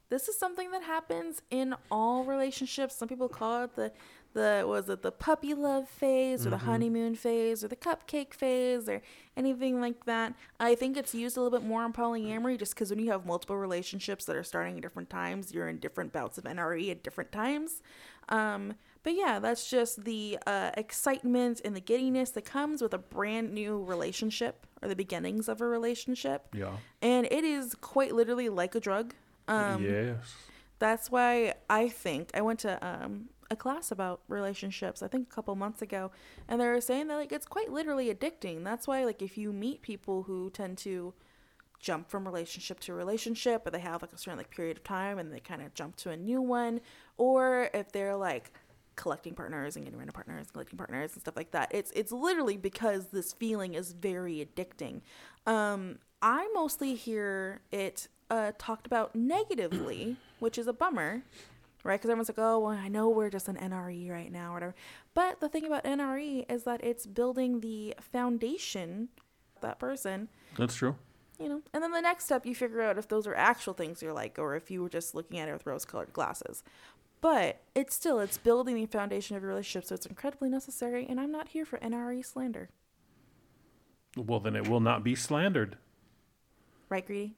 [0.09, 2.95] This is something that happens in all relationships.
[2.95, 3.91] Some people call it the
[4.33, 8.89] the was it the puppy love phase or the honeymoon phase or the cupcake phase
[8.89, 9.01] or
[9.37, 10.33] anything like that.
[10.59, 13.25] I think it's used a little bit more in polyamory just because when you have
[13.25, 17.03] multiple relationships that are starting at different times, you're in different bouts of NRE at
[17.03, 17.81] different times.
[18.29, 22.97] Um, but yeah, that's just the uh, excitement and the giddiness that comes with a
[22.97, 26.47] brand new relationship or the beginnings of a relationship.
[26.53, 26.77] Yeah.
[27.01, 29.13] And it is quite literally like a drug.
[29.49, 30.35] Um, yes.
[30.79, 35.01] that's why I think I went to um, a class about relationships.
[35.01, 36.12] I think a couple months ago,
[36.47, 38.63] and they were saying that like it's quite literally addicting.
[38.63, 41.13] That's why like if you meet people who tend to
[41.79, 45.19] jump from relationship to relationship, or they have like a certain like period of time
[45.19, 46.82] and they kind of jump to a new one,
[47.17, 48.51] or if they're like
[48.95, 51.69] collecting partners and getting rid of partners, collecting partners and stuff like that.
[51.71, 55.01] It's it's literally because this feeling is very addicting.
[55.45, 61.23] Um, I mostly hear it uh, talked about negatively, which is a bummer,
[61.83, 61.95] right?
[61.99, 64.75] Because everyone's like, oh, well, I know we're just an NRE right now, or whatever.
[65.13, 69.09] But the thing about NRE is that it's building the foundation
[69.61, 70.95] that person That's true.
[71.39, 74.01] you know and then the next step you figure out if those are actual things
[74.01, 76.63] you're like or if you were just looking at it with rose colored glasses
[77.21, 81.17] but it's still it's building the foundation of your relationship so it's incredibly necessary and
[81.17, 82.67] i'm not here for nre slander
[84.17, 85.77] Well, then it will not be slandered.
[86.89, 87.35] right greedy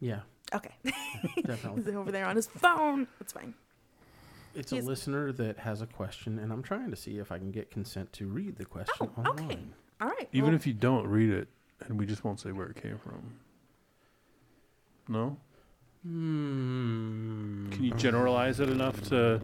[0.00, 0.20] Yeah,
[0.54, 0.74] okay
[1.46, 1.82] definitely.
[1.84, 3.54] he's over there on his phone it's fine
[4.54, 7.38] It's a He's- listener that has a question, and I'm trying to see if I
[7.38, 9.58] can get consent to read the question oh okay
[10.00, 11.48] all right Even well, if you don't read it,
[11.80, 13.34] and we just won't say where it came from.
[15.08, 15.36] No?
[16.02, 17.70] Hmm.
[17.70, 19.40] Can you generalize it enough to.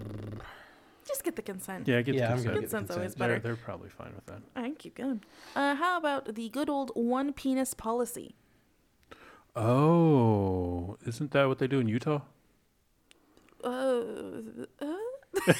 [1.07, 2.88] just get the consent Yeah, get Yeah, the I'm gonna consent.
[2.88, 3.18] get always consent.
[3.18, 4.40] They're, better they're probably fine with that.
[4.57, 5.23] i can keep going
[5.57, 8.35] uh how about the good old one penis policy
[9.57, 12.21] Oh, isn't that what they do in Utah?
[13.63, 14.03] uh,
[14.81, 15.53] uh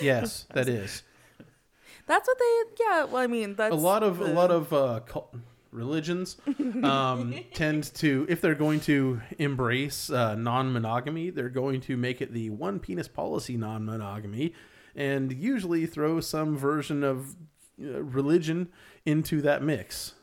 [0.00, 1.02] Yes, that is
[2.06, 5.00] that's what they yeah well i mean that's a lot of a lot of uh,
[5.06, 5.34] cult
[5.70, 6.36] religions
[6.84, 12.32] um, tend to if they're going to embrace uh, non-monogamy, they're going to make it
[12.32, 14.54] the one penis policy non-monogamy,
[14.94, 17.34] and usually throw some version of
[17.82, 18.68] uh, religion
[19.04, 20.14] into that mix.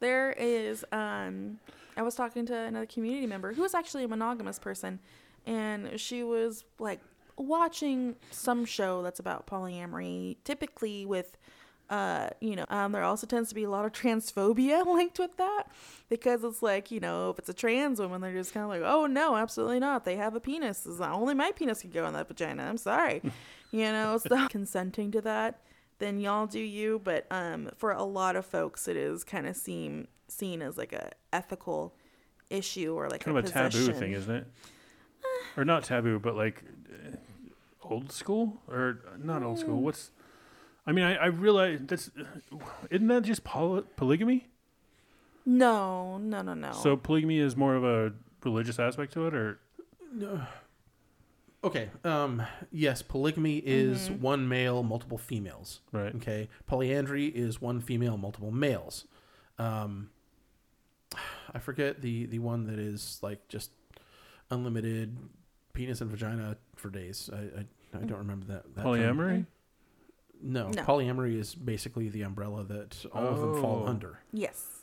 [0.00, 1.58] There is um
[1.96, 4.98] I was talking to another community member who was actually a monogamous person
[5.46, 7.00] and she was like
[7.38, 11.36] watching some show that's about polyamory typically with
[11.88, 15.36] uh you know um there also tends to be a lot of transphobia linked with
[15.36, 15.64] that
[16.08, 18.82] because it's like you know if it's a trans woman they're just kind of like
[18.84, 20.04] oh no absolutely not.
[20.04, 20.84] They have a penis.
[20.84, 22.64] It's not- only my penis can go in that vagina.
[22.64, 23.22] I'm sorry.
[23.72, 25.60] You know so consenting to that
[25.98, 29.56] then y'all do you but um for a lot of folks it is kind of
[29.56, 31.94] seem seen as like a ethical
[32.50, 33.94] issue or like Kind of a taboo possession.
[34.00, 34.46] thing, isn't it?
[35.56, 37.16] or not taboo, but like uh,
[37.82, 38.60] old school?
[38.68, 39.62] Or not old Hmm.
[39.64, 39.80] school.
[39.80, 40.10] What's.
[40.86, 42.10] I mean, I, I realize that's.
[42.90, 44.48] Isn't that just poly- polygamy?
[45.44, 48.12] no no no no So polygamy is more of a
[48.44, 49.58] religious aspect to it, or.
[51.66, 51.88] Okay.
[52.04, 55.80] Um, yes, polygamy is one male, multiple females.
[55.92, 56.14] Right.
[56.16, 56.48] Okay.
[56.66, 59.04] Polyandry is one female, multiple males.
[59.58, 60.10] Um,
[61.52, 63.70] I forget the the one that is like just
[64.50, 65.16] unlimited
[65.72, 67.30] penis and vagina for days.
[67.32, 68.74] I I, I don't remember that.
[68.74, 68.86] that term.
[68.94, 69.46] Polyamory?
[70.42, 70.82] No, No.
[70.82, 73.88] polyamory is basically the umbrella that all of them fall Oh.
[73.88, 74.18] under.
[74.32, 74.75] yes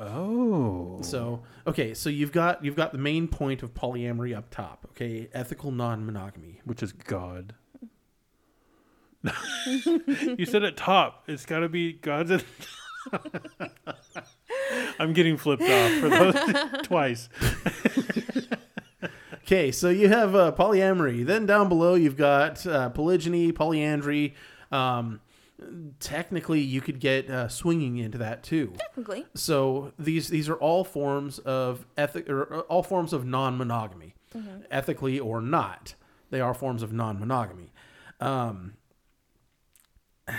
[0.00, 0.98] Oh.
[1.02, 4.86] So okay, so you've got you've got the main point of polyamory up top.
[4.92, 6.62] Okay, ethical non-monogamy.
[6.64, 7.54] Which is God.
[9.66, 11.24] you said at top.
[11.28, 12.30] It's got to be God's.
[12.30, 12.44] At-
[14.98, 16.34] I'm getting flipped off for those
[16.84, 17.28] twice.
[19.34, 21.26] Okay, so you have uh, polyamory.
[21.26, 24.34] Then down below, you've got uh, polygyny, polyandry.
[24.70, 25.20] Um,
[26.00, 28.72] technically, you could get uh, swinging into that too.
[28.78, 29.26] Technically.
[29.34, 34.14] So these these are all forms of ethic or uh, all forms of non-monogamy,
[34.70, 35.94] ethically or not.
[36.30, 37.72] They are forms of non-monogamy.
[38.20, 38.74] Um,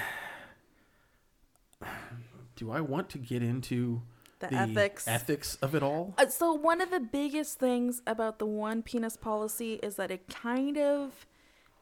[2.55, 4.01] do I want to get into
[4.39, 5.07] The ethics.
[5.07, 6.13] ethics of it all?
[6.17, 10.27] Uh, so one of the biggest things about the one penis policy is that it
[10.29, 11.25] kind of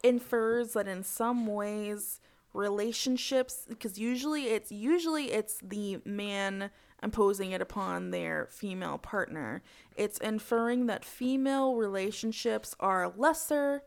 [0.03, 2.19] infers that in some ways
[2.53, 9.61] relationships because usually it's usually it's the man imposing it upon their female partner
[9.95, 13.83] it's inferring that female relationships are lesser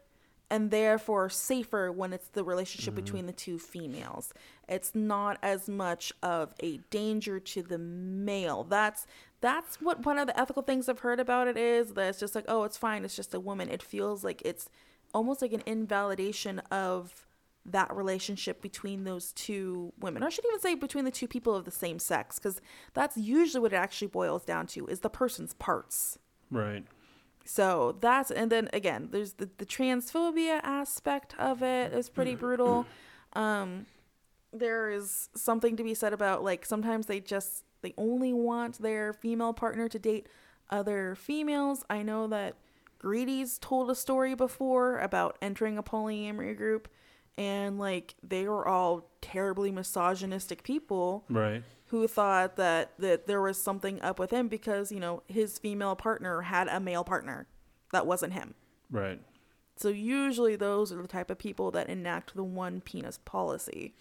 [0.52, 3.02] and therefore safer when it's the relationship mm-hmm.
[3.02, 4.34] between the two females.
[4.68, 8.62] It's not as much of a danger to the male.
[8.62, 9.06] That's
[9.40, 12.34] that's what one of the ethical things I've heard about it is that it's just
[12.34, 13.70] like, oh, it's fine, it's just a woman.
[13.70, 14.68] It feels like it's
[15.14, 17.26] almost like an invalidation of
[17.64, 20.22] that relationship between those two women.
[20.22, 22.60] Or I should even say between the two people of the same sex, because
[22.94, 26.18] that's usually what it actually boils down to is the person's parts.
[26.50, 26.84] Right.
[27.44, 32.86] So that's and then again, there's the, the transphobia aspect of it is pretty brutal.
[33.34, 33.86] Um,
[34.52, 39.12] there is something to be said about like sometimes they just they only want their
[39.12, 40.28] female partner to date
[40.70, 41.84] other females.
[41.90, 42.56] I know that
[42.98, 46.88] Greedy's told a story before about entering a polyamory group
[47.38, 51.62] and like they were all terribly misogynistic people Right.
[51.86, 55.96] who thought that that there was something up with him because you know his female
[55.96, 57.46] partner had a male partner
[57.92, 58.54] that wasn't him.
[58.90, 59.20] Right.
[59.76, 63.94] So usually those are the type of people that enact the one penis policy.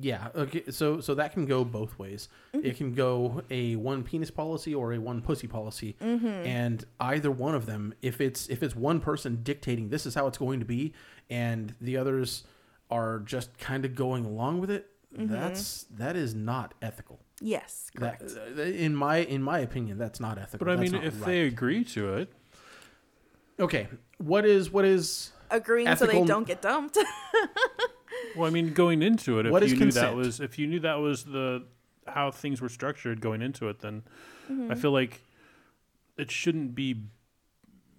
[0.00, 0.28] Yeah.
[0.34, 0.64] Okay.
[0.70, 2.28] So so that can go both ways.
[2.54, 2.66] Mm-hmm.
[2.66, 6.26] It can go a one penis policy or a one pussy policy, mm-hmm.
[6.26, 10.26] and either one of them, if it's if it's one person dictating this is how
[10.26, 10.94] it's going to be,
[11.30, 12.44] and the others
[12.90, 15.32] are just kind of going along with it, mm-hmm.
[15.32, 17.20] that's that is not ethical.
[17.40, 18.22] Yes, correct.
[18.22, 20.64] uh, in my in my opinion, that's not ethical.
[20.64, 21.26] But I That's mean, if right.
[21.26, 22.32] they agree to it,
[23.58, 26.98] okay, what is what is Agreeing so they don't get dumped.
[28.36, 30.66] well, I mean, going into it, if What you is knew that was if you
[30.66, 31.64] knew that was the
[32.06, 34.02] how things were structured going into it, then
[34.50, 34.70] Mm-hmm.
[34.70, 35.22] I feel like
[36.16, 37.04] it shouldn't be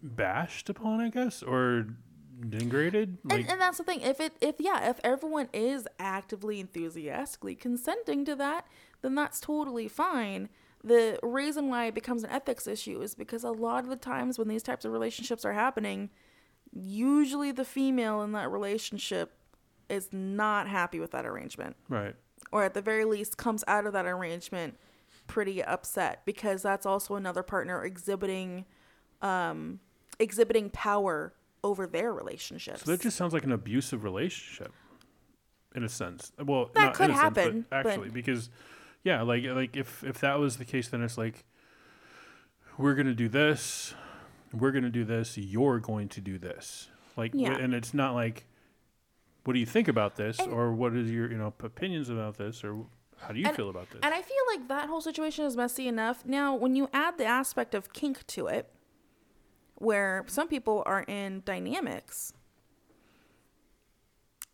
[0.02, 1.88] bashed upon, I guess, or
[2.40, 3.18] denigrated.
[3.24, 4.02] Like, and, and that's the thing.
[4.02, 8.68] If it if yeah, if everyone is actively enthusiastically consenting to that,
[9.02, 10.50] then that's totally fine.
[10.84, 14.38] The reason why it becomes an ethics issue is because a lot of the times
[14.38, 16.12] when these types of relationships are happening,
[16.72, 19.34] usually the female in that relationship
[19.90, 21.76] is not happy with that arrangement.
[21.90, 22.16] right.
[22.52, 24.78] Or at the very least comes out of that arrangement
[25.28, 28.66] pretty upset because that's also another partner exhibiting
[29.22, 29.80] um
[30.20, 32.84] exhibiting power over their relationships.
[32.84, 34.72] So that just sounds like an abusive relationship,
[35.76, 36.32] in a sense.
[36.42, 38.50] Well, That not could a sense, but happen, but- actually, because
[39.04, 41.44] yeah, like like if if that was the case, then it's like
[42.78, 43.94] we're gonna do this,
[44.54, 47.56] we're gonna do this, you're going to do this, like, Yeah.
[47.58, 48.46] and it's not like,
[49.46, 52.64] what do you think about this, or what is your you know opinions about this,
[52.64, 52.86] or
[53.18, 54.02] how do you And- feel about this?
[54.04, 56.26] And I feel like that whole situation is messy enough.
[56.26, 58.70] Now, when you add the aspect of kink to it,
[59.76, 62.34] where some people are in dynamics,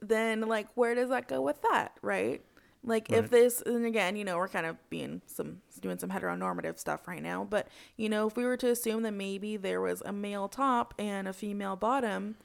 [0.02, 2.42] then like where does that go with that, right?
[2.84, 6.80] Like if this and again, you know, we're kind of being some doing some heteronormative
[6.80, 10.02] stuff right now, but you know, if we were to assume that maybe there was
[10.04, 12.38] a male top and a female bottom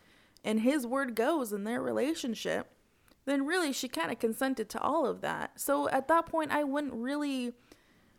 [0.47, 2.69] and his word goes in their relationship,
[3.27, 5.61] then really she kind of consented to all of that.
[5.61, 7.53] So at that point, I wouldn't really.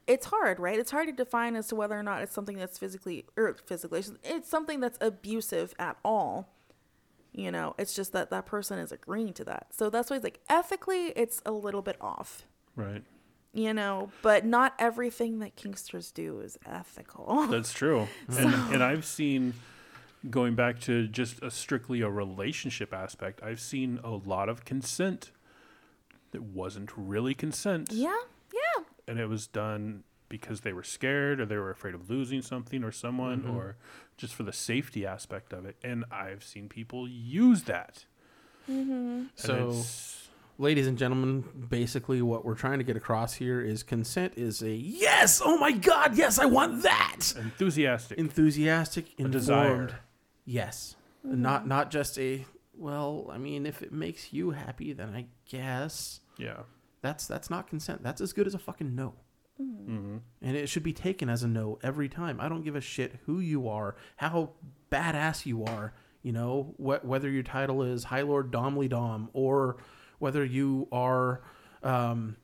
[0.05, 0.79] It's hard, right?
[0.79, 4.03] It's hard to define as to whether or not it's something that's physically or physically.
[4.23, 6.53] It's something that's abusive at all.
[7.33, 9.67] You know, it's just that that person is agreeing to that.
[9.71, 12.45] So that's why it's like ethically, it's a little bit off.
[12.75, 13.03] right.
[13.53, 17.47] You know, but not everything that kinksters do is ethical.
[17.47, 18.07] That's true.
[18.37, 19.53] And, and I've seen,
[20.29, 25.31] going back to just a strictly a relationship aspect, I've seen a lot of consent
[26.31, 27.91] that wasn't really consent.
[27.91, 28.17] yeah,
[28.53, 28.83] yeah.
[29.07, 32.83] And it was done because they were scared or they were afraid of losing something
[32.83, 33.55] or someone mm-hmm.
[33.55, 33.77] or
[34.17, 35.77] just for the safety aspect of it.
[35.83, 38.05] And I've seen people use that.
[38.69, 38.91] Mm-hmm.
[38.91, 39.83] And So-
[40.57, 44.71] ladies and gentlemen, basically what we're trying to get across here is consent is a
[44.71, 45.41] yes.
[45.43, 47.33] Oh my God, yes, I want that.
[47.37, 48.17] enthusiastic.
[48.17, 49.31] Enthusiastic, informed.
[49.31, 49.99] desire.
[50.49, 55.25] Yes, not not just a well, I mean, if it makes you happy, then I
[55.49, 56.61] guess Yeah.
[57.01, 58.01] that's that's not consent.
[58.01, 59.13] That's as good as a fucking no.
[59.57, 62.39] hmm And it should be taken as a no every time.
[62.39, 64.51] I don't give a shit who you are, how
[64.91, 65.93] badass you are,
[66.23, 69.77] you know, wh- whether your title is High Lord Domly Dom or
[70.19, 71.41] whether you are
[71.83, 72.37] um,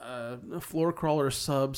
[0.00, 1.76] uh, Floor Crawler Sub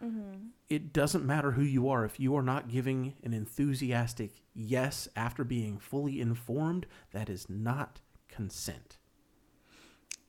[0.00, 0.50] 669.
[0.68, 2.04] It doesn't matter who you are.
[2.04, 8.00] If you are not giving an enthusiastic yes after being fully informed, that is not
[8.28, 8.98] consent.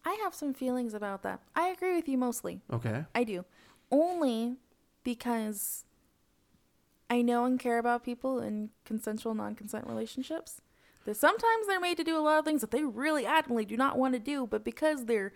[0.03, 1.41] I have some feelings about that.
[1.55, 2.61] I agree with you mostly.
[2.71, 3.05] Okay.
[3.13, 3.45] I do.
[3.91, 4.57] Only
[5.03, 5.85] because
[7.09, 10.61] I know and care about people in consensual non consent relationships.
[11.05, 13.75] That sometimes they're made to do a lot of things that they really adamantly do
[13.75, 15.33] not want to do, but because their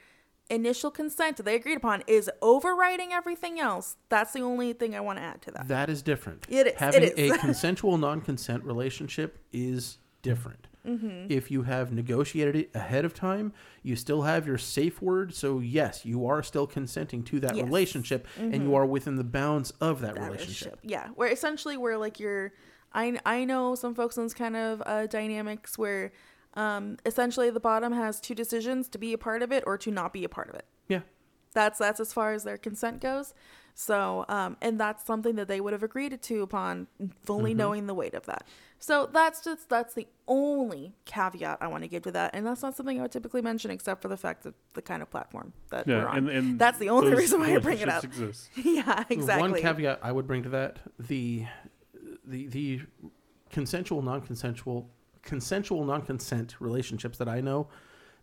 [0.50, 5.00] initial consent that they agreed upon is overriding everything else, that's the only thing I
[5.00, 5.68] want to add to that.
[5.68, 6.46] That is different.
[6.50, 7.32] It is, Having is.
[7.32, 10.68] a consensual non-consent relationship is different.
[10.88, 11.28] Mm-hmm.
[11.32, 15.34] If you have negotiated it ahead of time, you still have your safe word.
[15.34, 17.64] So yes, you are still consenting to that Yes.
[17.64, 17.74] Mm-hmm.
[17.74, 20.78] relationship, and you are within the bounds of that, that relationship.
[20.84, 22.54] Yeah, where essentially where like you're,
[22.94, 26.12] I I know some folks in this kind of uh, dynamics where,
[26.56, 29.92] um, essentially the bottom has two decisions to be a part of it or to
[29.92, 30.66] not be a part of it.
[30.88, 31.02] Yeah.
[31.54, 33.34] That's that's as far as their consent goes.
[33.78, 36.88] So, um, and that's something that they would have agreed to upon
[37.26, 37.58] fully Mm-hmm.
[37.58, 38.46] knowing the weight of that.
[38.80, 42.62] So that's just that's the only caveat I want to give to that, and that's
[42.62, 45.52] not something I would typically mention, except for the fact that the kind of platform
[45.72, 46.18] that we're on.
[46.18, 48.06] and, and that's the only reason why I bring it up.
[48.56, 49.52] yeah, exactly.
[49.52, 51.46] One caveat I would bring to that the
[52.26, 52.82] the the
[53.50, 54.90] consensual non-consensual
[55.26, 57.68] consensual non-consent relationships that I know,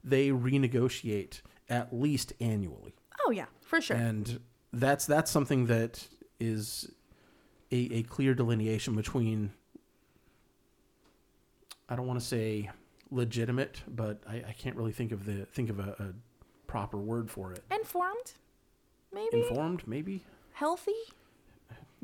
[0.02, 2.94] they renegotiate at least annually.
[3.26, 3.96] Oh yeah, for sure.
[3.96, 4.40] and
[4.72, 6.08] that's that's something that
[6.40, 6.90] is
[7.70, 9.52] a, a clear delineation between
[11.88, 12.70] I don't want to say
[13.10, 16.06] legitimate, but I, I can't really think of the think of a, a
[16.66, 17.62] proper word for it.
[17.70, 18.32] Informed,
[19.12, 20.24] maybe Informed, maybe.
[20.52, 20.92] healthy.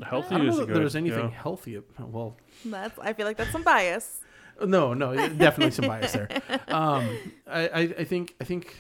[0.03, 0.77] Healthy I don't is know that good.
[0.77, 1.43] there's anything yeah.
[1.43, 1.81] healthy.
[1.99, 4.21] Well, That's I feel like that's some bias.
[4.65, 6.29] No, no, definitely some bias there.
[6.69, 7.09] Um,
[7.47, 8.77] I, I, I think I think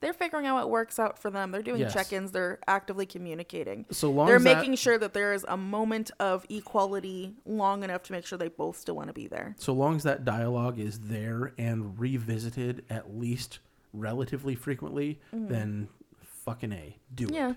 [0.00, 1.50] They're figuring out what works out for them.
[1.50, 1.92] They're doing Yes.
[1.94, 2.30] check-ins.
[2.30, 3.86] They're actively communicating.
[3.90, 7.82] so long They're as that- making sure that there is a moment of equality long
[7.82, 9.54] enough to make sure they both still want to be there.
[9.58, 13.58] so long as that dialogue is there and revisited at least
[13.94, 15.88] relatively frequently, then
[16.44, 17.34] fucking a do Mm-hmm.
[17.34, 17.50] Yeah.
[17.52, 17.56] it.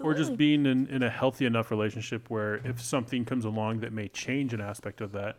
[0.00, 3.92] Or just being in, in a healthy enough relationship where if something comes along that
[3.92, 5.36] may change an aspect of that,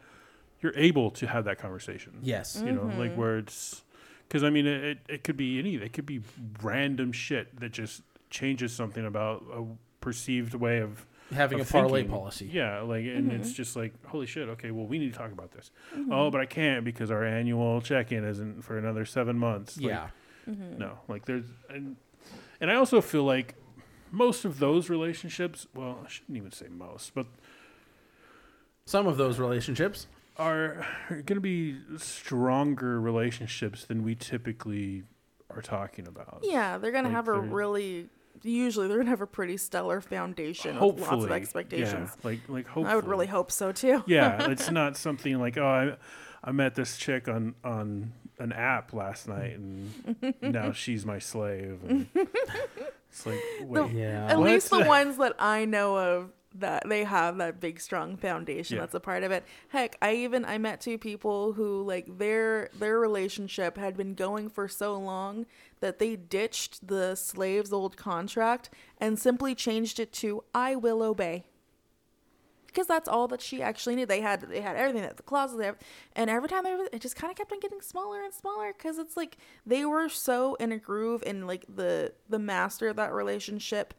[0.61, 2.13] you're able to have that conversation.
[2.21, 2.61] Yes.
[2.63, 2.99] You know, Mm-hmm.
[2.99, 3.83] like where it's
[4.27, 6.21] because I mean, it, it, it could be any, it could be
[6.61, 9.63] random shit that just changes something about a
[10.01, 12.15] perceived way of Having a of parlay thinking.
[12.17, 12.49] policy.
[12.51, 13.41] Yeah, like, and Mm-hmm.
[13.41, 14.47] it's just like, holy shit.
[14.49, 15.71] Okay, well, we need to talk about this.
[16.11, 19.77] Oh, but I can't because our annual check-in isn't for another seven months.
[19.77, 20.07] Like, Yeah.
[20.49, 20.77] Mm-hmm.
[20.77, 21.95] no, like there's, and
[22.61, 23.55] and I also feel like
[24.15, 25.67] most of those relationships.
[25.75, 27.27] Well, I shouldn't even say most, but
[28.85, 30.07] Some of those relationships.
[30.37, 35.03] are going to be stronger relationships than we typically
[35.49, 36.39] are talking about.
[36.43, 38.09] yeah, they're gonna have a really.
[38.43, 42.09] Usually, they're gonna have a pretty stellar foundation with Hopefully, lots of expectations.
[42.15, 42.91] Yeah, like like hopefully.
[42.91, 44.03] I would really hope so too.
[44.07, 45.95] yeah, it's not something like oh I,
[46.43, 50.51] I met this chick on on an app last night and mm-hmm.
[50.51, 51.79] now she's my slave.
[51.87, 52.07] And
[53.09, 54.27] it's like wait, Yeah.
[54.27, 54.49] At What?
[54.49, 58.81] least the ones that I know of that they have that big strong foundation Yeah.
[58.81, 59.43] that's a part of it.
[59.69, 64.49] Heck, I even I met two people who like their their relationship had been going
[64.49, 65.45] for so long
[65.81, 68.69] that they ditched the slave's old contract
[68.99, 71.45] and simply changed it to I will obey.
[72.75, 74.05] Because that's all that she actually knew.
[74.05, 75.77] They had they had everything at the closet there,
[76.13, 78.73] and every time they were, it just kind of kept on getting smaller and smaller.
[78.73, 82.97] Because it's like they were so in a groove, and like the the master of
[82.97, 83.93] that relationship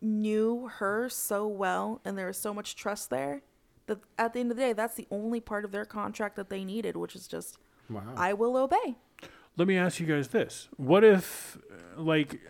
[0.00, 3.40] knew her so well and there was so much trust there
[3.86, 6.50] that at the end of the day that's the only part of their contract that
[6.50, 7.56] they needed which is just
[7.88, 8.02] Wow.
[8.16, 8.96] i will obey
[9.56, 11.56] Let me ask you guys this: What if,
[11.96, 12.40] like,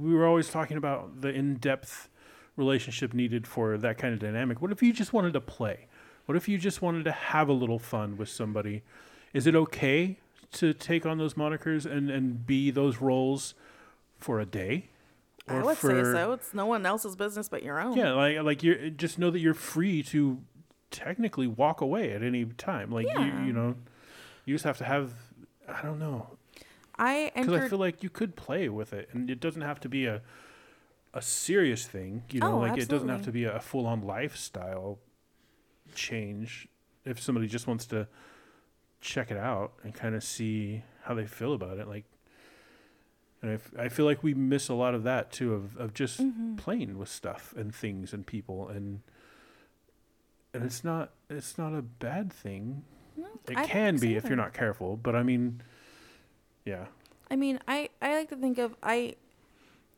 [0.00, 2.08] we were always talking about the in-depth
[2.56, 4.60] relationship needed for that kind of dynamic?
[4.60, 5.86] What if you just wanted to play?
[6.26, 8.82] What if you just wanted to have a little fun with somebody?
[9.32, 10.18] Is it okay
[10.52, 13.54] to take on those monikers and and be those roles
[14.18, 14.88] for a day?
[15.48, 18.62] i would say so it's no one else's business but your own Yeah, like like
[18.62, 20.40] you just know that you're free to
[20.92, 22.92] technically walk away at any time.
[22.92, 23.40] Like Yeah.
[23.40, 23.74] you you know,
[24.44, 25.12] you just have to have
[25.68, 26.28] I don't know
[26.98, 29.88] i because I feel like you could play with it, and it doesn't have to
[29.88, 30.20] be a
[31.14, 32.22] a serious thing.
[32.30, 34.98] You know, Oh, like it doesn't have to be a full on lifestyle
[35.94, 36.68] change.
[37.04, 38.06] if somebody just wants to
[39.00, 42.04] check it out and kind of see how they feel about it, like,
[43.42, 45.92] and I, f- I feel like we miss a lot of that too of of
[45.94, 46.54] just Mm-hmm.
[46.56, 49.00] playing with stuff and things and people and
[50.54, 52.84] and it's not it's not a bad thing.
[53.48, 55.60] It I can be if you're not careful, but I mean,
[56.64, 56.86] yeah,
[57.30, 59.16] I mean, I I like to think of I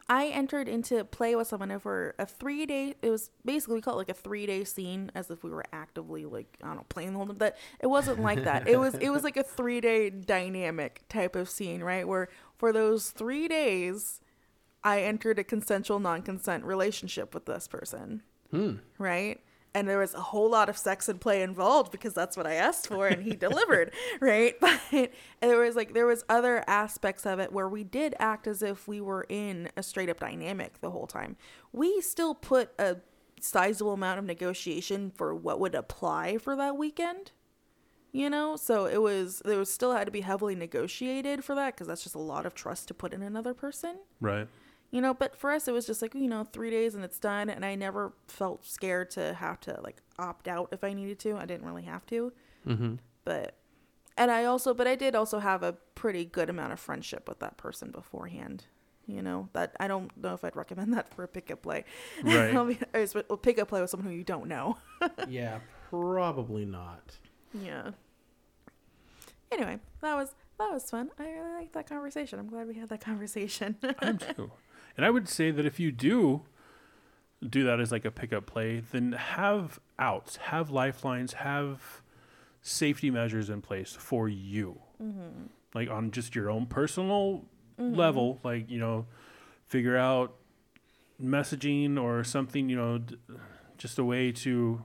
[0.08, 2.94] I entered into play with someone for a three day.
[3.00, 5.64] It was basically we call it like a three day scene, as if we were
[5.72, 7.26] actively like I don't know playing the whole.
[7.26, 8.68] But it wasn't like that.
[8.68, 12.06] It was it was like a three day dynamic type of scene, right?
[12.06, 12.28] Where
[12.58, 14.20] for those three days,
[14.82, 18.74] I entered a consensual non consent relationship with this person, hmm.
[18.98, 19.40] right?
[19.74, 22.54] And there was a whole lot of sex and play involved because that's what I
[22.54, 24.54] asked for, and he delivered, right?
[24.60, 25.10] But and
[25.40, 28.86] there was like there was other aspects of it where we did act as if
[28.86, 31.36] we were in a straight up dynamic the whole time.
[31.72, 32.98] We still put a
[33.40, 37.32] sizable amount of negotiation for what would apply for that weekend
[38.14, 41.74] you know so it was there was still had to be heavily negotiated for that
[41.74, 44.48] because that's just a lot of trust to put in another person right.
[44.94, 47.18] You know but for us it was just like you know three days and it's
[47.18, 51.18] done and i never felt scared to have to like opt out if i needed
[51.18, 52.32] to i didn't really have to
[52.66, 52.94] Mm-hmm.
[53.24, 53.56] but
[54.16, 57.40] and i also but i did also have a pretty good amount of friendship with
[57.40, 58.66] that person beforehand
[59.06, 61.84] you know that i don't know if i'd recommend that for a pickup play
[62.22, 62.54] Right.
[62.56, 64.78] I'll be- or it's- well, pickup play with someone who you don't know
[65.28, 65.58] yeah,
[65.90, 67.18] probably not.
[67.52, 67.90] Yeah.
[69.52, 71.10] Anyway, that was that was fun.
[71.18, 72.38] I really liked that conversation.
[72.38, 73.76] I'm glad we had that conversation.
[74.00, 74.50] I'm too.
[74.96, 76.42] And I would say that if you do
[77.46, 82.00] do that as like a pickup play, then have outs, have lifelines, have
[82.62, 84.80] safety measures in place for you.
[85.74, 87.44] Like on just your own personal
[87.78, 89.06] level, like, you know,
[89.66, 90.36] figure out
[91.22, 93.16] messaging or something, you know, d-
[93.78, 94.84] just a way to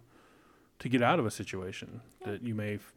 [0.80, 2.94] to get out of a situation that you may f-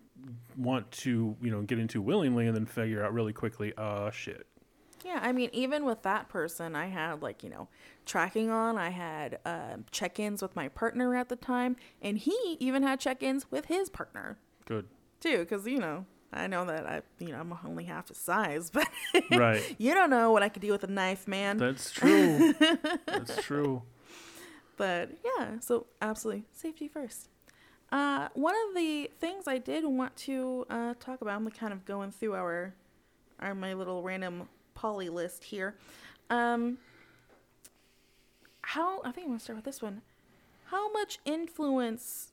[0.57, 4.47] want to, you know, get into willingly and then figure out really quickly, uh shit.
[5.05, 7.69] Yeah, I mean, even with that person, I had like you know
[8.07, 8.79] tracking on.
[8.79, 13.51] I had um, check-ins with my partner at the time, and he even had check-ins
[13.51, 14.87] with his partner Good.
[15.21, 15.39] too.
[15.39, 18.89] Because you know, I know that I you know I'm only half his size, but
[19.31, 19.63] Right.
[19.79, 21.59] you don't know what I could do with a knife, man.
[21.59, 22.55] That's true.
[23.07, 23.83] That's true.
[24.77, 27.29] But yeah, so absolutely safety first.
[27.91, 31.85] Uh, one of the things I did want to uh, talk about, I'm kind of
[31.85, 32.75] going through our,
[33.39, 34.49] our my little random
[34.83, 35.77] poly list here.
[36.29, 36.79] Um,
[38.63, 40.03] how I think I'm gonna start with this one.
[40.67, 42.33] How much influence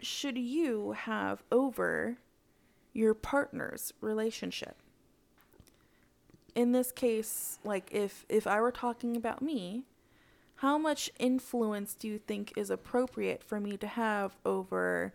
[0.00, 2.16] should you have over
[2.92, 4.76] your partner's relationship?
[6.56, 9.84] In this case, like if if I were talking about me,
[10.56, 15.12] how much influence do you think is appropriate for me to have over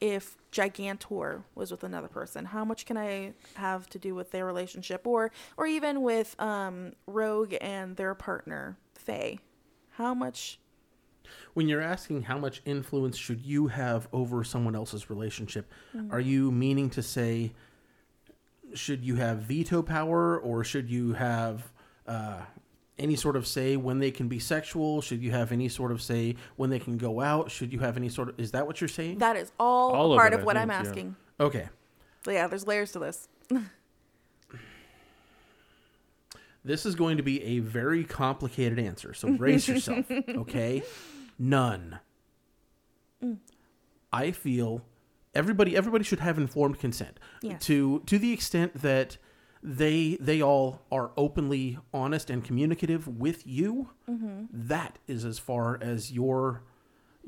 [0.00, 2.46] if Gigantor was with another person?
[2.46, 6.92] How much can I have to do with their relationship or or even with um,
[7.06, 9.38] Rogue and their partner, Faye?
[9.90, 10.58] How much
[11.54, 15.70] When you're asking how much influence should you have over someone else's relationship,
[16.10, 17.52] are you meaning to say
[18.74, 21.72] should you have veto power or should you have
[22.06, 22.42] uh,
[22.98, 25.00] any sort of say when they can be sexual?
[25.00, 27.50] Should you have any sort of say when they can go out?
[27.50, 29.18] Should you have any sort of is that what you're saying?
[29.18, 30.88] that is all, All a of part it, of what think, I'm yeah.
[30.88, 31.16] asking.
[31.40, 31.68] Okay.
[32.24, 33.28] So yeah, there's layers to this.
[36.64, 40.82] This is going to be a very complicated answer, so brace yourself, okay?
[41.38, 42.00] None.
[44.12, 44.82] I feel
[45.34, 47.62] everybody everybody should have informed consent Yes.
[47.66, 49.18] to to the extent that
[49.62, 53.90] they they all are openly honest and communicative with you.
[54.08, 54.44] Mm-hmm.
[54.52, 56.62] that is as far as your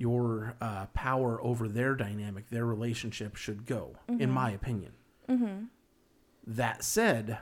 [0.01, 4.31] your uh, power over their dynamic, their relationship should go, in mm-hmm.
[4.31, 4.93] my opinion.
[5.29, 5.65] Mm-hmm.
[6.47, 7.39] That said,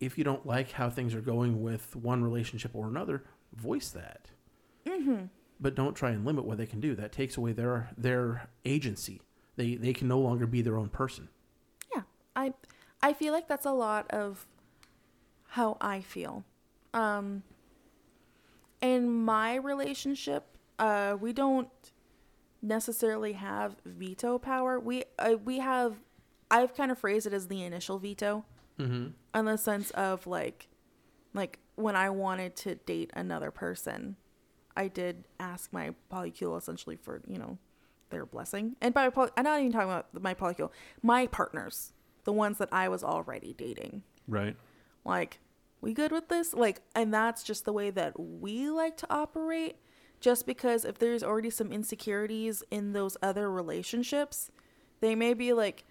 [0.00, 3.22] if you don't like how things are going with one relationship or another,
[3.54, 4.30] voice that.
[5.60, 6.96] But don't try and limit what they can do.
[6.96, 9.22] That takes away their their agency.
[9.54, 11.28] They they can no longer be their own person.
[11.94, 12.02] Yeah,
[12.34, 12.52] I
[13.02, 14.46] I feel like that's a lot of
[15.48, 16.44] how I feel.
[16.94, 17.42] Um,
[18.80, 20.44] in my relationship,
[20.78, 21.68] uh, we don't
[22.60, 24.78] necessarily have veto power.
[24.78, 25.96] We uh, we have.
[26.50, 28.44] I've kind of phrased it as the initial veto,
[28.78, 29.38] Mm-hmm.
[29.38, 30.68] in the sense of like,
[31.34, 34.16] like when I wanted to date another person,
[34.76, 37.58] I did ask my polycule essentially for you know
[38.10, 38.76] their blessing.
[38.80, 40.70] And by poly- I'm not even talking about my polycule,
[41.02, 41.92] my partners,
[42.24, 44.02] the ones that I was already dating.
[44.28, 44.56] Right.
[45.04, 45.40] Like,
[45.80, 46.54] we good with this?
[46.54, 49.76] Like, and that's just the way that we like to operate.
[50.20, 54.52] Just because if there's already some insecurities in those other relationships,
[55.02, 55.84] They may be like,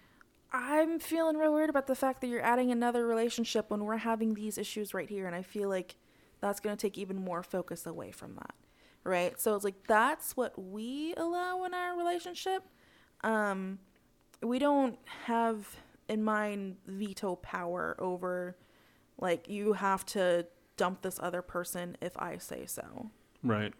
[0.52, 4.34] I'm feeling real weird about the fact that you're adding another relationship when we're having
[4.34, 5.26] these issues right here.
[5.26, 5.96] And I feel like
[6.40, 8.54] that's going to take even more focus away from that.
[9.04, 9.38] Right.
[9.38, 12.62] So it's like, that's what we allow in our relationship.
[13.22, 13.80] Um,
[14.42, 15.76] we don't have
[16.08, 18.56] in mind veto power over,
[19.18, 20.46] like, you have to
[20.76, 23.10] dump this other person if I say so.
[23.42, 23.72] Right.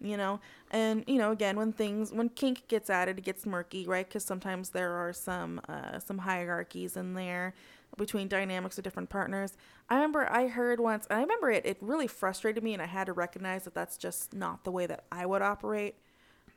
[0.00, 0.40] you know?
[0.70, 4.06] And you know again when things when kink gets added it gets murky right?
[4.06, 7.54] Because sometimes there are some uh, some hierarchies in there
[7.96, 9.56] between dynamics of different partners.
[9.88, 12.86] I remember i heard once and i remember it it really frustrated me and i
[12.86, 15.94] had to recognize that that's just not the way that i would operate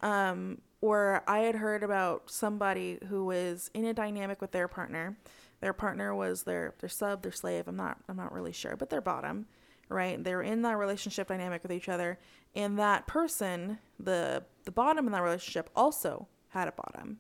[0.02, 5.18] um or i had heard about somebody who was in a dynamic with their partner.
[5.60, 8.90] Their partner was their their sub their slave i'm not i'm not really sure but
[8.90, 9.48] their bottom
[9.90, 10.22] right?
[10.24, 12.20] They're in that relationship dynamic with each other
[12.56, 17.20] and that person the the bottom in that relationship also had a bottom.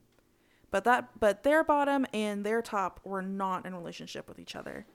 [0.69, 4.85] But that but their bottom and their top were not in relationship with each other.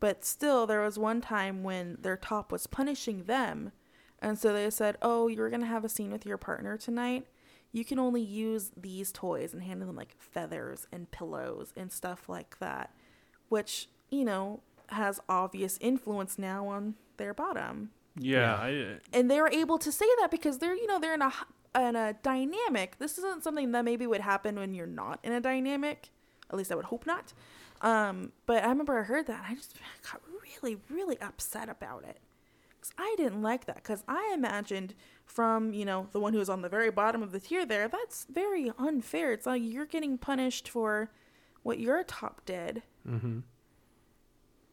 [0.00, 3.72] But still there was one time when their top was punishing them
[4.24, 7.26] and so they said oh you're going to have a scene with your partner tonight.
[7.72, 12.28] You can only use these toys and hand them like feathers and pillows and stuff
[12.28, 12.90] like that
[13.48, 17.90] which you know has obvious influence now on their bottom.
[18.18, 18.54] Yeah.
[18.54, 21.28] I, and they were able to say that because they're you know they're in a
[21.28, 25.32] h- in a dynamic this isn't something that maybe would happen when you're not in
[25.32, 26.10] a dynamic
[26.50, 27.32] at least i would hope not.
[27.82, 29.74] Um but i remember i heard that and i just
[30.10, 32.18] got really really upset about it.
[32.18, 32.23] 'Cause
[32.98, 36.62] i didn't like that because i imagined from you know the one who was on
[36.62, 40.68] the very bottom of the tier there that's very unfair it's like you're getting punished
[40.68, 41.10] for
[41.62, 43.40] what your top did Mm-hmm.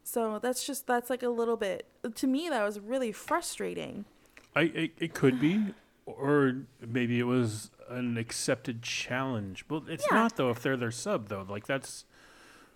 [0.03, 4.05] so that's just that's like a little bit to me that was really frustrating
[4.55, 5.73] I it, it could be,
[6.05, 9.63] or maybe it was an accepted challenge.
[9.69, 10.17] Well, it's Yeah.
[10.17, 10.49] not though.
[10.49, 12.03] If they're their sub though, like that's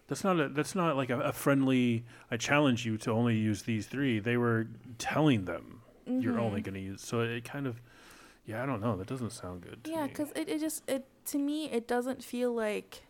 [0.07, 2.05] that's not a that's not like a, a friendly.
[2.29, 4.19] I challenge you to only use these three.
[4.19, 6.71] They were telling them you're only Mm-hmm.
[6.71, 7.01] going to use.
[7.01, 7.81] So it kind of,
[8.45, 8.95] yeah, I don't know.
[8.95, 9.79] That doesn't sound good.
[9.89, 13.01] Yeah, because it, it just it to me it doesn't feel like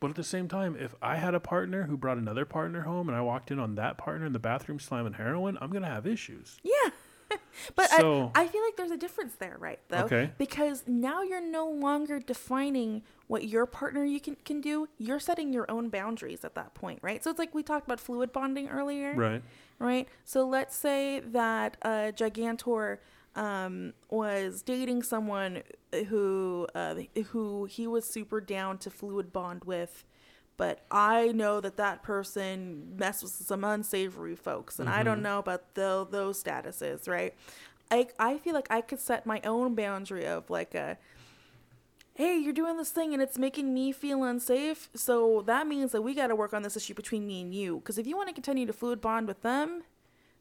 [0.00, 3.08] But at the same time, if I had a partner who brought another partner home
[3.08, 6.06] and I walked in on that partner in the bathroom slamming heroin, I'm gonna have
[6.06, 6.58] issues.
[6.62, 6.90] yeah.
[7.74, 9.80] but So- I, I feel like there's a difference there, right?
[9.88, 10.30] Though, Okay.
[10.36, 14.88] because now you're no longer defining what your partner you can can do.
[14.98, 17.22] You're setting your own boundaries at that point, right?
[17.22, 19.42] So it's like we talked about fluid bonding earlier, Right.
[19.78, 20.08] right?
[20.24, 22.98] So let's say that uh, Gigantor
[23.34, 25.62] um, was dating someone
[26.08, 26.94] who uh,
[27.28, 30.04] who he was super down to fluid bond with,
[30.56, 35.38] but I know that that person messes with some unsavory folks, and I don't know
[35.38, 37.34] about tho- those statuses, right?
[37.90, 40.96] I I feel like I could set my own boundary of like a
[42.14, 44.88] hey, you're doing this thing and it's making me feel unsafe.
[44.94, 47.78] So that means that we got to work on this issue between me and you.
[47.78, 49.82] Because if you want to continue to fluid bond with them,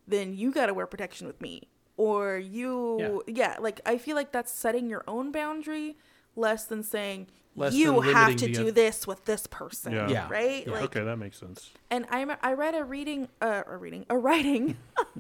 [0.08, 1.64] then you got to wear protection with me.
[1.98, 3.58] Or you, yeah.
[3.60, 5.98] like I feel like that's setting your own boundary
[6.36, 9.94] less than saying Less you than have to the do oth- this with this person.
[9.94, 10.10] Yeah.
[10.10, 10.28] Yeah.
[10.30, 10.66] Right?
[10.66, 10.74] Yeah.
[10.74, 11.70] Like, okay, that makes sense.
[11.92, 14.76] and I, rem- I read a reading, uh, a reading, a writing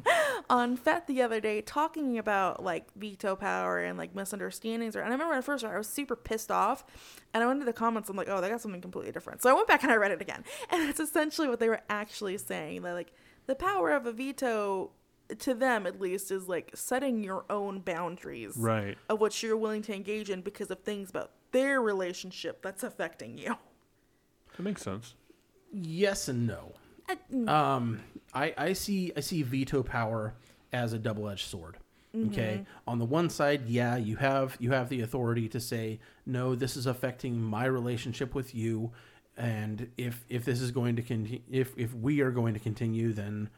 [0.49, 4.95] on FET the other day talking about like veto power and like misunderstandings.
[4.95, 6.83] And I remember at first read, I was super pissed off,
[7.33, 8.09] and I went into the comments.
[8.09, 9.41] I'm like, oh, they got something completely different.
[9.41, 11.81] So I went back and I read it again, and it's essentially what they were
[11.89, 12.81] actually saying.
[12.81, 13.11] That like
[13.45, 14.91] the power of a veto,
[15.39, 18.97] to them at least, is like setting your own boundaries Right.
[19.09, 23.37] of what you're willing to engage in because of things about their relationship that's affecting
[23.37, 23.55] you.
[24.57, 25.15] That makes sense.
[25.71, 26.73] Yes and no.
[27.09, 27.15] Uh,
[27.47, 28.01] I- Um,
[28.33, 30.33] I, I see I see veto power
[30.73, 31.77] as a double edged sword.
[32.15, 32.59] Okay.
[32.59, 32.89] Mm-hmm.
[32.89, 36.53] On the one side, yeah, you have you have the authority to say no.
[36.53, 38.91] This is affecting my relationship with you,
[39.35, 43.13] and if if this is going to continue, if if we are going to continue,
[43.13, 43.49] then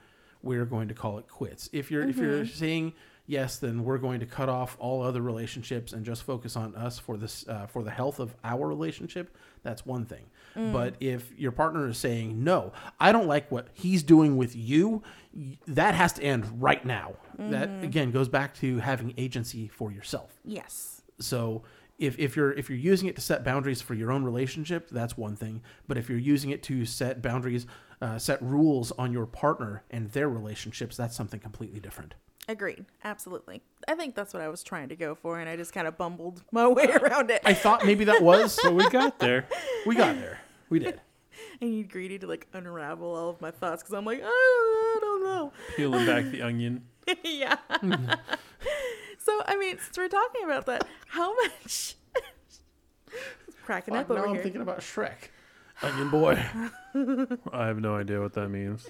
[0.42, 1.70] we're going to call it quits.
[1.74, 2.58] If you're if you're mm-hmm.
[2.58, 2.94] saying
[3.28, 7.00] yes, then we're going to cut off all other relationships and just focus on us
[7.00, 9.36] for this uh, for the health of our relationship.
[9.64, 10.26] That's one thing.
[10.56, 15.04] But if your partner is saying no, I don't like what he's doing with you,
[15.68, 17.16] that has to end right now.
[17.38, 20.32] That again goes back to having agency for yourself.
[20.46, 21.02] yes.
[21.20, 21.64] So
[21.98, 25.18] if, if you're if you're using it to set boundaries for your own relationship, that's
[25.18, 25.62] one thing.
[25.88, 27.66] But if you're using it to set boundaries,
[28.02, 32.16] uh, set rules on your partner and their relationships, that's something completely different.
[32.48, 32.86] Agreed.
[33.04, 33.62] Absolutely.
[33.88, 35.98] I think that's what I was trying to go for, and I just kind of
[35.98, 37.42] bumbled my way around it.
[37.44, 38.60] I thought maybe that was.
[38.62, 39.48] But we got there.
[39.86, 40.40] we got there.
[40.70, 41.00] We did.
[41.62, 45.00] I need greedy to like unravel all of my thoughts because I'm like, oh, I
[45.02, 45.52] don't know.
[45.76, 46.84] Peeling back the onion.
[47.24, 47.58] yeah.
[49.20, 51.96] so I mean, since we're talking about that, how much?
[53.64, 55.30] cracking up over now I'm thinking about Shrek.
[55.82, 56.44] Onion boy.
[57.52, 58.90] I have no idea what that means.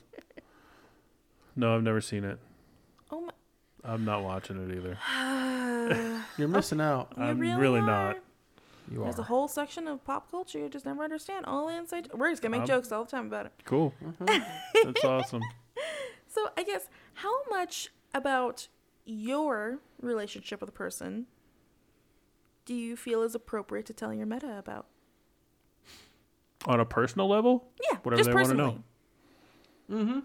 [1.56, 2.38] No, I've never seen it.
[3.12, 3.32] oh my.
[3.88, 4.98] I'm not watching it either.
[6.38, 7.14] You're missing out.
[7.18, 8.18] You I'm really really not.
[8.92, 11.46] You There's a whole section of pop culture you just never understand.
[11.46, 12.10] All the inside.
[12.14, 13.52] We're just gonna make Um, jokes all the time about it.
[13.66, 13.94] Cool.
[14.20, 15.42] That's awesome.
[16.28, 18.68] So I guess how much about
[19.06, 21.28] your relationship with a person
[22.66, 24.88] do you feel is appropriate to tell your meta about?
[26.66, 28.84] On a personal level, Yeah, Whatever just they wanna personally.
[29.88, 30.24] know.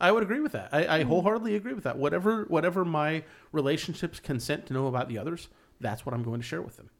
[0.00, 0.68] I would agree with that.
[0.72, 1.08] I, I mm-hmm.
[1.08, 1.96] wholeheartedly agree with that.
[1.98, 5.48] Whatever whatever my relationships consent to know about the others,
[5.80, 6.90] that's what I'm going to share with them.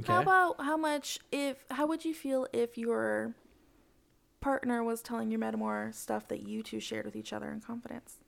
[0.00, 0.12] Okay.
[0.12, 3.34] How about how much if how would you feel if your
[4.40, 7.60] partner was telling your meta more stuff that you two shared with each other in
[7.60, 8.18] confidence?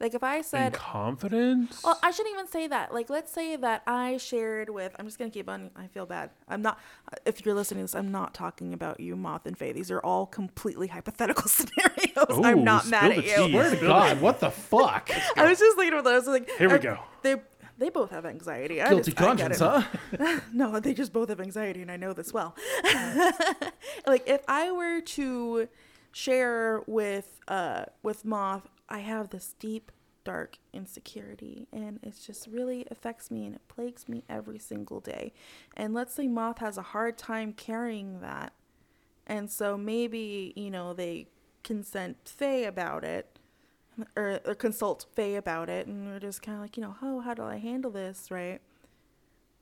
[0.00, 1.82] Like if I In said confidence.
[1.84, 2.94] Well, I shouldn't even say that.
[2.94, 4.96] Like, let's say that I shared with.
[4.98, 5.70] I'm just gonna keep on.
[5.76, 6.30] I feel bad.
[6.48, 6.78] I'm not.
[7.26, 9.72] If you're listening to this, I'm not talking about you, Moth and Faye.
[9.72, 12.38] These are all completely hypothetical scenarios.
[12.38, 13.46] Ooh, I'm not mad spill at the you.
[13.46, 13.52] tea.
[13.52, 15.10] Swear to God, what the fuck?
[15.36, 16.14] I was just thinking about that.
[16.14, 16.98] I was like, Here we I- go.
[17.22, 17.36] They
[17.76, 18.76] they both have anxiety.
[18.76, 19.60] Guilty just, I get conscience,
[20.12, 20.18] it.
[20.20, 20.40] huh?
[20.52, 22.54] No, they just both have anxiety, and I know this well.
[24.06, 25.68] like if I were to
[26.12, 29.92] share with uh with Moth, I have this deep
[30.24, 35.32] dark insecurity and it just really affects me and it plagues me every single day.
[35.76, 38.52] And let's say Moth has a hard time carrying that.
[39.26, 41.28] And so maybe, you know, they
[41.62, 43.38] consent Faye about it
[44.16, 47.20] or, or consult Faye about it and we're just kind of like, you know, oh,
[47.20, 48.60] how do I handle this, right?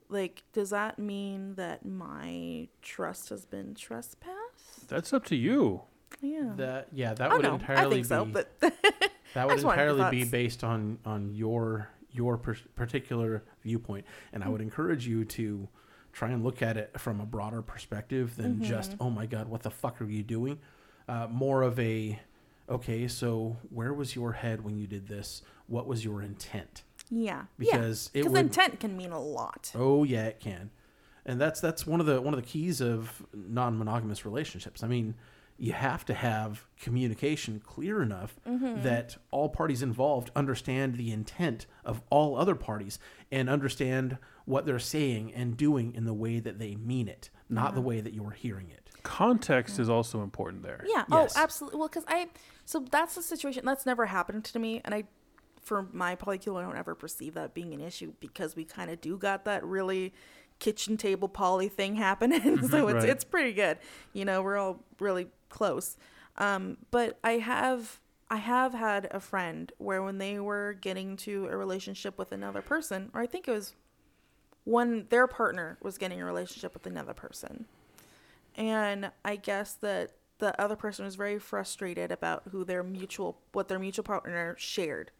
[0.09, 5.83] like does that mean that my trust has been trespassed That's up to you.
[6.21, 8.53] Yeah That yeah, that i would entirely i think so be but
[9.35, 14.49] that would just entirely be based on on your your per- particular viewpoint, and I
[14.49, 15.69] would encourage you to
[16.13, 19.03] try and look at it from a broader perspective than just Mm-hmm.
[19.03, 20.59] oh my god, what the fuck are you doing?
[21.07, 22.19] Uh, more of a
[22.69, 25.43] okay, so where was your head when you did this?
[25.67, 26.83] What was your intent?
[27.11, 30.71] yeah Because it would- intent can mean a lot Oh yeah, it can,
[31.27, 34.83] and that's that's one of the one of the keys of non-monogamous relationships.
[34.83, 35.15] I mean,
[35.59, 38.81] you have to have communication clear enough mm-hmm.
[38.83, 42.99] that all parties involved understand the intent of all other parties
[43.33, 47.75] and understand what they're saying and doing in the way that they mean it, not
[47.75, 48.89] the way that you're hearing it.
[49.03, 50.85] Context is also important there.
[50.87, 51.35] yeah oh, Yes.
[51.37, 52.29] oh absolutely well because i
[52.65, 55.05] so that's the situation that's never happened to me and i
[55.63, 59.01] for my polycule i don't ever perceive that being an issue because we kind of
[59.01, 60.13] do got that really
[60.59, 62.59] kitchen table poly thing happening.
[62.69, 63.09] So it's Right.
[63.09, 63.79] it's pretty good.
[64.13, 65.97] You know we're all really close.
[66.37, 68.01] Um but i have
[68.31, 72.61] i have had a friend where when they were getting to a relationship with another
[72.63, 73.75] person or i think it was
[74.65, 77.65] one their partner was getting a relationship with another person.
[78.57, 83.69] And i guess that the other person was very frustrated about who their mutual what
[83.69, 85.11] their mutual partner shared.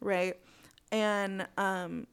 [0.00, 0.36] Right?
[0.92, 2.06] And um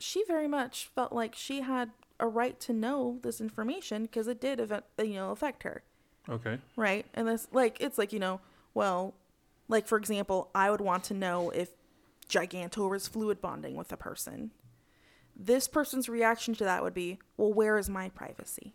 [0.00, 4.40] she very much felt like she had a right to know this information because it
[4.40, 5.82] did event, uh, you know affect her.
[6.28, 6.58] Okay.
[6.76, 7.06] right?
[7.14, 8.40] And this like it's like you know
[8.74, 9.14] well
[9.68, 11.70] like for example i would want to know if
[12.28, 14.50] gigantor is fluid bonding with a person.
[15.34, 18.74] This person's reaction to that would be well where is my privacy?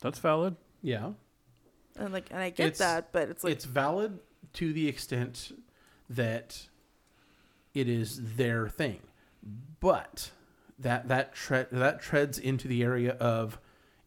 [0.00, 0.56] That's valid.
[0.82, 1.12] Yeah,
[1.98, 4.18] and like and i get It's- that but it's like it's valid
[4.54, 5.52] to the extent
[6.10, 6.68] that
[7.72, 9.00] it is their thing,
[9.80, 10.30] but
[10.78, 13.58] that that tre- that treads into the area of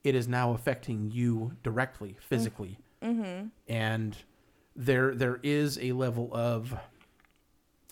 [0.04, 3.48] it is now affecting you directly, physically, mm-hmm.
[3.68, 4.18] and
[4.76, 6.76] there there is a level of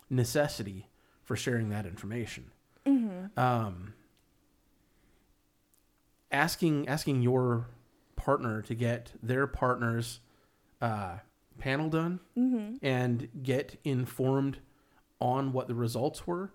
[0.09, 0.87] necessity
[1.23, 2.51] for sharing that information.
[3.37, 3.93] Um,
[6.31, 7.67] asking asking your
[8.15, 10.19] partner to get their partner's
[10.81, 11.17] uh,
[11.57, 12.19] panel done
[12.81, 14.59] and get informed
[15.19, 16.51] on what the results were,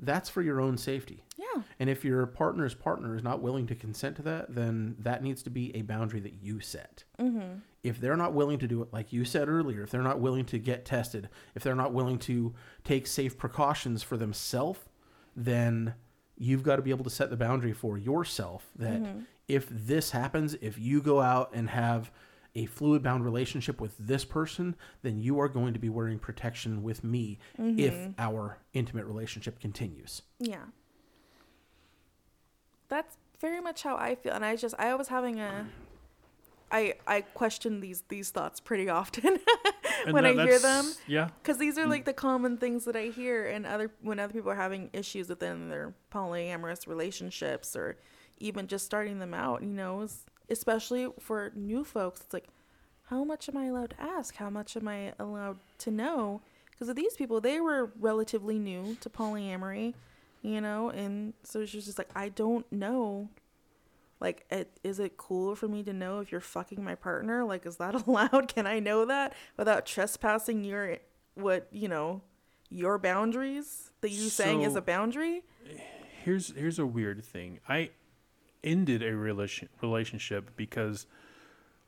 [0.00, 1.24] that's for your own safety.
[1.36, 5.22] yeah And if your partner's partner is not willing to consent to that, then that
[5.22, 7.04] needs to be a boundary that you set.
[7.18, 7.58] Mm-hmm.
[7.82, 10.44] If they're not willing to do it, like you said earlier, if they're not willing
[10.46, 14.80] to get tested, if they're not willing to take safe precautions for themselves,
[15.36, 15.94] then
[16.36, 19.20] you've got to be able to set the boundary for yourself that mm-hmm.
[19.48, 22.10] if this happens, if you go out and have
[22.54, 26.82] a fluid bound relationship with this person, then you are going to be wearing protection
[26.82, 28.12] with me if mm-hmm.
[28.18, 30.22] our intimate relationship continues.
[30.38, 30.64] Yeah.
[32.88, 34.32] That's very much how I feel.
[34.32, 35.66] And I just, I was having a,
[36.72, 39.38] I I question these these thoughts pretty often
[40.10, 40.92] when that- I hear them.
[41.06, 41.90] yeah, Because these are mm.
[41.90, 45.28] like the common things that I hear, and other when other people are having issues
[45.28, 47.96] within their polyamorous relationships, or
[48.38, 49.62] even just starting them out.
[49.62, 52.48] You know, s- especially for new folks, it's like,
[53.06, 54.36] how much am I allowed to ask?
[54.36, 56.40] How much am I allowed to know?
[56.70, 59.94] Because of these people, they were relatively new to polyamory,
[60.42, 63.28] you know, and so she's just like, I don't know.
[64.20, 67.44] Like, it, is it cool for me to know if you're fucking my partner?
[67.44, 68.52] Like, is that allowed?
[68.54, 70.98] Can I know that without trespassing your,
[71.34, 72.22] what, you know,
[72.70, 75.42] your boundaries that you saying is a boundary?
[76.24, 77.60] here's here's a weird thing.
[77.68, 77.90] I
[78.62, 81.06] ended a relation, relationship because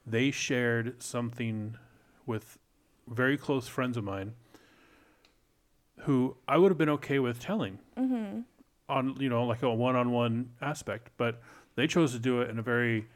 [0.07, 1.77] they shared something
[2.27, 2.59] with
[3.09, 4.33] very close friends of mine
[6.01, 8.41] who I would have been okay with telling mm-hmm.
[8.89, 11.41] on you know like a one-on-one aspect, but
[11.77, 13.07] they chose to do it in a very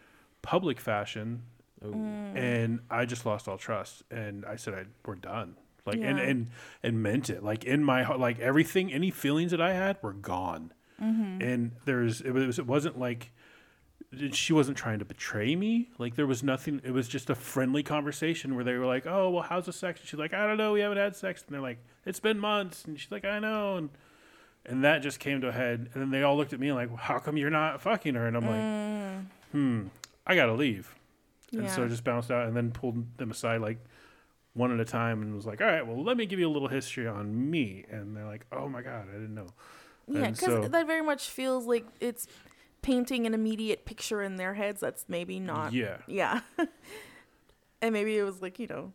[0.43, 1.43] public fashion,
[1.83, 1.89] oh.
[1.89, 2.37] mm.
[2.37, 5.57] and I just lost all trust, and I said I we're done.
[5.85, 6.25] Like and, Yeah.
[6.25, 6.51] and
[6.83, 7.43] and meant it.
[7.43, 11.43] Like in my heart, like everything, any feelings that I had were gone mm-hmm.
[11.43, 13.33] and there's it was it wasn't like
[14.33, 15.89] she wasn't trying to betray me.
[15.99, 19.31] Like there was nothing it was just a friendly conversation where they were like oh
[19.31, 20.01] well how's the sex?
[20.01, 21.43] And she's like i don't know we haven't had sex.
[21.47, 22.85] And they're like it's been months.
[22.85, 23.77] And she's like i know.
[23.77, 23.91] And
[24.65, 25.91] and that just came to a head.
[25.93, 28.27] And then they all looked at me like well, how come you're not fucking her?
[28.27, 29.87] And i'm like hmm
[30.27, 30.95] i gotta leave.
[31.53, 33.79] And so I just bounced out and then pulled them aside like
[34.55, 36.51] one at a time and was like all right well let me give you a
[36.53, 37.85] little history on me.
[37.91, 39.49] And they're like oh my god i didn't know.
[40.09, 42.29] Yeah, because so- that very much feels like it's
[42.87, 45.72] painting an immediate picture in their heads that's maybe not.
[45.72, 46.41] yeah Yeah.
[47.82, 48.93] and maybe it was like, you know,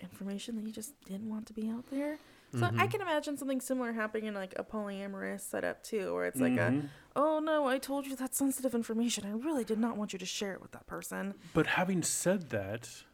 [0.00, 2.18] information that you just didn't want to be out there.
[2.54, 6.38] So I can imagine something similar happening in like a polyamorous setup too, where it's
[6.38, 6.88] like a, Mhm.
[7.16, 9.24] oh no, I told you that sensitive information.
[9.24, 11.32] I really did not want you to share it with that person.
[11.54, 13.04] But having said that,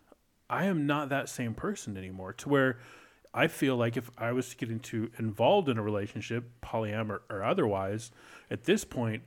[0.50, 2.32] I am not that same person anymore.
[2.32, 2.80] To where
[3.32, 7.44] I feel like if I was to get into involved in a relationship, polyamor or
[7.44, 8.10] otherwise,
[8.50, 9.22] at this point,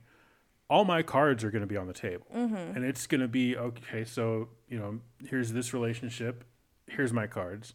[0.72, 2.56] all my cards are going to be on the table, mm-hmm.
[2.56, 4.04] and it's going to be okay.
[4.04, 6.44] So you know, here's this relationship.
[6.86, 7.74] Here's my cards.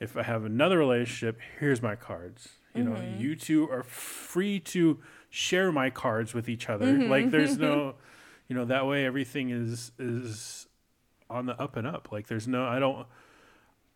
[0.00, 2.48] If I have another relationship, here's my cards.
[2.74, 3.20] You know, mm-hmm.
[3.20, 4.98] you two are free to
[5.28, 6.86] share my cards with each other.
[6.86, 7.10] Mm-hmm.
[7.10, 7.94] Like there's no,
[8.48, 10.66] you know, that way everything is is
[11.28, 12.08] on the up and up.
[12.10, 13.06] Like there's no, I don't.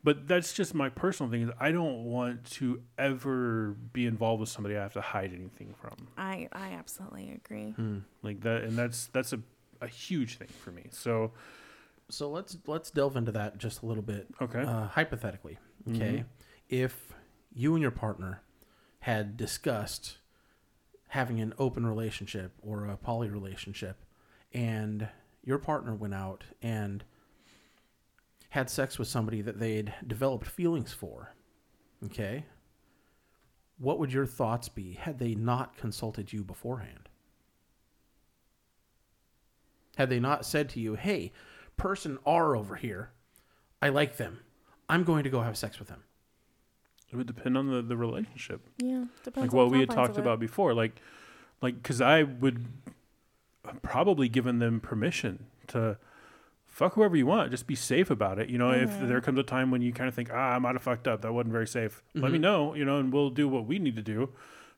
[0.05, 1.43] But that's just my personal thing.
[1.43, 5.75] Is I don't want to ever be involved with somebody I have to hide anything
[5.81, 6.09] from.
[6.19, 7.75] I I absolutely agree.
[8.23, 9.41] Like that, and that's that's a
[9.81, 10.85] a huge thing for me.
[10.91, 11.33] So
[12.11, 14.27] So let's let's delve into that just a little bit.
[14.41, 14.61] Okay.
[14.61, 16.25] Uh, hypothetically, okay,
[16.69, 17.15] if
[17.55, 18.43] you and your partner
[19.01, 20.19] had discussed
[21.09, 24.05] having an open relationship or a poly relationship,
[24.53, 25.09] and
[25.45, 27.05] your partner went out and
[28.55, 31.35] had sex with somebody that they'd developed feelings for,
[32.05, 32.45] okay,
[33.79, 37.09] what would your thoughts be had they not consulted you beforehand?
[39.97, 41.33] Had they not said to you, hey,
[41.77, 43.11] person R over here,
[43.83, 44.39] I like them.
[44.89, 46.05] I'm going to go have sex with them.
[47.11, 48.61] it would depend on the the relationship.
[48.79, 49.49] Yeah, depends.
[49.49, 51.01] like on what the we had talked about before like
[51.61, 52.67] like because i would
[53.83, 55.99] probably given them permission to
[56.75, 59.43] fuck whoever you want just be safe about it you know if there comes a
[59.45, 61.67] time when you kind of think ah i might have fucked up that wasn't very
[61.69, 64.29] safe let me know you know and we'll do what we need to do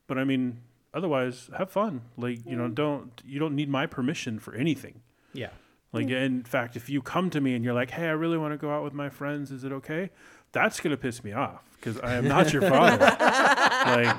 [0.05, 0.59] but i mean
[0.93, 5.01] otherwise have fun like you know don't you don't need my permission for anything
[5.33, 5.49] Yeah.
[5.91, 8.53] like in fact if you come to me and you're like hey i really want
[8.53, 10.11] to go out with my friends is it okay
[10.51, 14.15] that's going to piss me off because i am not your father like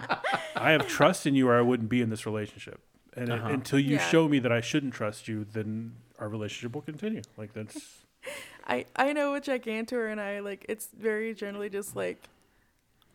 [0.57, 2.81] I have trust in you, or I wouldn't be in this relationship.
[3.17, 3.49] And Uh-huh.
[3.49, 4.09] until you Yeah.
[4.11, 7.23] show me that I shouldn't trust you, then our relationship will continue.
[7.37, 7.99] Like that's
[8.67, 12.23] I I know a gigantor and I like it's very generally just like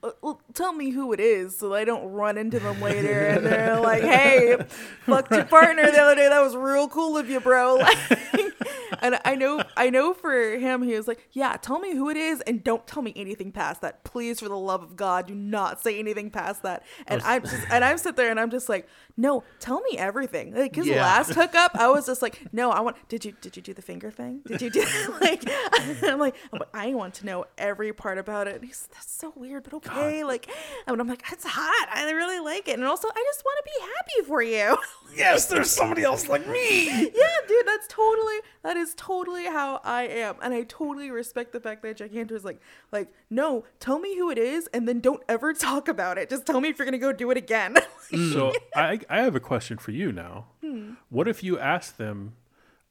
[0.02, 3.46] "Uh, well, tell me who it is so I don't run into them later and
[3.46, 4.58] they're like, "Hey,
[5.06, 6.30] fucked your partner the other day.
[6.30, 7.78] That was real cool of you, bro."
[8.34, 8.54] Like,
[9.02, 12.18] and I know I know for him he was like, "Yeah, tell me who it
[12.18, 14.04] is and don't tell me anything past that.
[14.04, 17.42] Please for the love of God, do not say anything past that." And oh, I'm
[17.44, 18.88] just and I'm sit there and I'm just like,
[19.18, 21.02] "No, tell me everything." Like his Yeah.
[21.02, 23.82] last hookup, I was just like, "No, I want did you did you do the
[23.82, 24.42] finger thing?
[24.46, 24.84] Did you do
[25.22, 25.44] like
[26.04, 28.56] I'm like, I'm like, I want to know every part about it.
[28.56, 30.24] And he's that's so weird, but okay.
[30.24, 30.50] Like
[30.88, 31.88] and I'm like, it's hot.
[31.94, 32.74] I really like it.
[32.78, 34.78] And also I just want to be happy for you.
[35.16, 36.86] Yes, there's somebody else like me.
[37.04, 40.36] yeah, dude, that's totally that is totally how I am.
[40.42, 42.60] And I totally respect the fact that Gigantor is like
[42.92, 46.30] like, no, tell me who it is and then don't ever talk about it.
[46.30, 47.78] Just tell me if you're gonna go do it again.
[48.34, 48.54] so.
[48.76, 50.48] I I have a question for you now.
[50.62, 50.94] Hmm.
[51.10, 52.34] What if you ask them?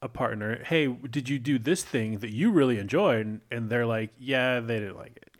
[0.04, 3.86] a partner, "Hey, did you do this thing that you really enjoyed?" And, and they're
[3.86, 5.30] like, "Yeah, they didn't like it."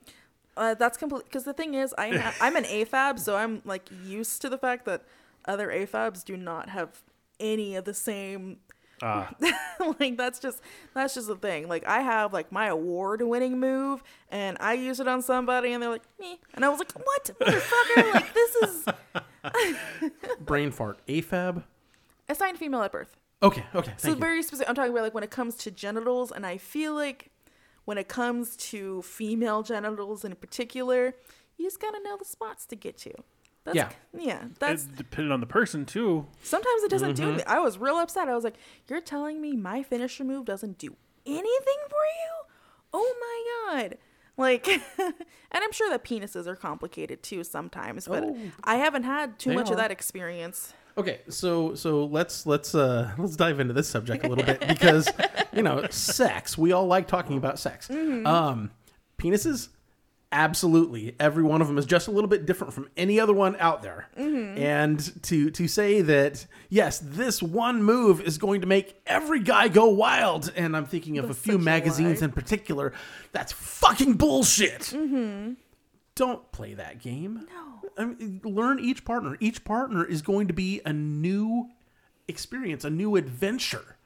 [0.57, 1.25] Uh, that's complete.
[1.25, 4.59] Because the thing is, I ha- I'm an AFAB, so I'm like used to the
[4.59, 5.03] fact that
[5.45, 7.03] other AFABs do not have
[7.41, 8.59] any of the same.
[9.03, 9.35] Ah,
[9.99, 10.63] like that's just
[10.95, 11.69] that's just the thing.
[11.69, 14.01] Like I have like my award-winning move,
[14.31, 17.31] and I use it on somebody, and they're like, me, and I was like, what,
[17.41, 18.15] motherfucker?
[18.15, 18.87] like this is
[20.41, 21.05] Brain fart.
[21.09, 21.65] AFAB.
[22.29, 23.17] assigned female at birth.
[23.43, 23.65] Okay.
[23.75, 23.93] Okay.
[23.97, 24.15] So you.
[24.15, 24.69] very specific.
[24.69, 27.31] I'm talking about like when it comes to genitals, and I feel like
[27.85, 31.17] when it comes to female genitals in particular,
[31.59, 33.13] you just gotta know the spots to get to.
[33.65, 33.91] That's, Yeah.
[34.17, 34.45] yeah.
[34.59, 36.27] That's it depended on the person too.
[36.43, 37.31] sometimes it doesn't Mm-hmm.
[37.31, 37.43] do me.
[37.47, 38.29] I was real upset.
[38.29, 38.57] I was like,
[38.89, 40.97] "You're telling me my finisher move doesn't do
[41.27, 42.55] anything for you?
[42.93, 43.15] Oh
[43.71, 43.99] my god!"
[44.37, 44.67] Like,
[44.99, 45.15] and
[45.53, 48.37] I'm sure that penises are complicated too sometimes, but Oh.
[48.65, 49.73] I haven't had too much are.
[49.75, 50.73] of that experience.
[50.99, 55.09] Okay, so so let's let's uh let's dive into this subject a little bit because
[55.53, 56.59] you know sex.
[56.59, 57.89] We all like talking about sex.
[57.91, 58.71] Um,
[59.19, 59.69] penises,
[60.33, 61.15] absolutely.
[61.21, 63.83] Every one of them is just a little bit different from any other one out
[63.83, 64.09] there.
[64.17, 69.69] And to to say that yes, this one move is going to make every guy
[69.69, 72.93] go wild, and I'm thinking of a few such a magazines in particular.
[73.33, 74.93] That's fucking bullshit.
[76.15, 77.47] Don't play that game.
[77.49, 77.91] No.
[77.97, 79.37] I mean, learn each partner.
[79.41, 81.71] Each partner is going to be a new
[82.29, 83.97] experience, a new adventure.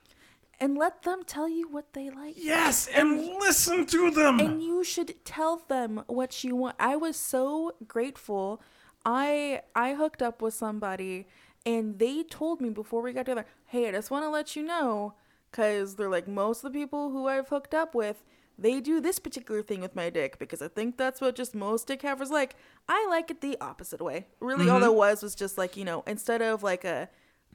[0.59, 2.35] And let them tell you what they like.
[2.37, 4.41] Yes, and listen to them.
[4.41, 6.77] and you should tell them what you want.
[6.81, 8.63] I was so grateful.
[9.05, 11.29] I i hooked up with somebody
[11.65, 14.65] and they told me before we got together hey i just want to let you
[14.65, 15.15] know
[15.51, 18.25] because they're like most of the people who i've hooked up with
[18.59, 21.87] they do this particular thing with my dick because i think that's what just most
[21.87, 22.57] dick havers like.
[22.89, 24.27] I like it the opposite way.
[24.41, 24.91] Really all mm-hmm.
[24.91, 27.09] it was was just like you know instead of like a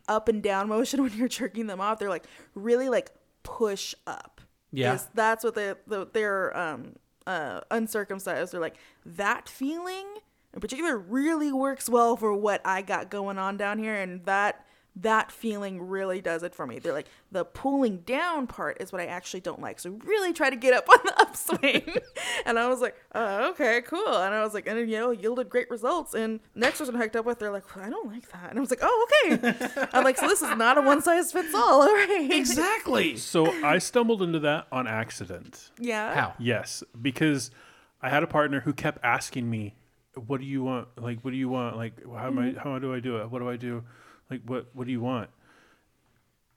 [0.07, 2.25] up and down motion when you're jerking them off they're like
[2.55, 3.11] really like
[3.43, 4.41] push up
[4.71, 4.97] Yeah.
[5.13, 6.93] that's what they the, they're um
[7.27, 8.51] uh uncircumcised.
[8.51, 10.05] They're like that feeling
[10.53, 14.65] in particular really works well for what I got going on down here, and that
[14.97, 16.77] that feeling really does it for me.
[16.77, 19.79] They're like the pulling down part is what I actually don't like.
[19.79, 21.97] So really try to get up on the upswing.
[22.45, 24.17] and I was like, oh, okay, cool.
[24.17, 26.13] And I was like, and you know, yielded great results.
[26.13, 28.49] And next person I hooked up with, they're like, I don't like that.
[28.49, 29.87] And I was like, oh, okay.
[29.93, 31.81] I'm like, so this is not a one size fits all.
[31.81, 32.29] All right.
[32.31, 33.15] exactly.
[33.15, 35.71] So I stumbled into that on accident.
[35.79, 36.13] Yeah.
[36.13, 36.33] How?
[36.37, 37.49] Yes, because
[38.01, 39.75] I had a partner who kept asking me,
[40.15, 40.89] "What do you want?
[40.97, 41.77] Like, what do you want?
[41.77, 42.47] Like, how am I?
[42.47, 42.57] Mm-hmm.
[42.57, 43.31] How do I do it?
[43.31, 43.83] What do I do?
[44.31, 44.67] Like, what?
[44.73, 45.29] What do you want?"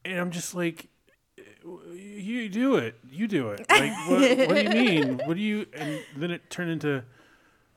[0.05, 0.89] And I'm just like,
[1.37, 2.99] "You do it.
[3.11, 3.67] You do it.
[3.69, 5.21] Like, what, what do you mean?
[5.25, 7.05] What do you?" And then it turned into,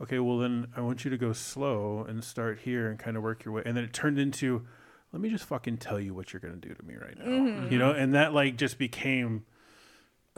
[0.01, 3.23] "Okay, well then I want you to go slow and start here and kind of
[3.23, 4.65] work your way." And then it turned into,
[5.11, 7.73] "Let me just fucking tell you what you're gonna do to me right now," mm-hmm.
[7.73, 7.91] you know.
[7.91, 9.45] And that like just became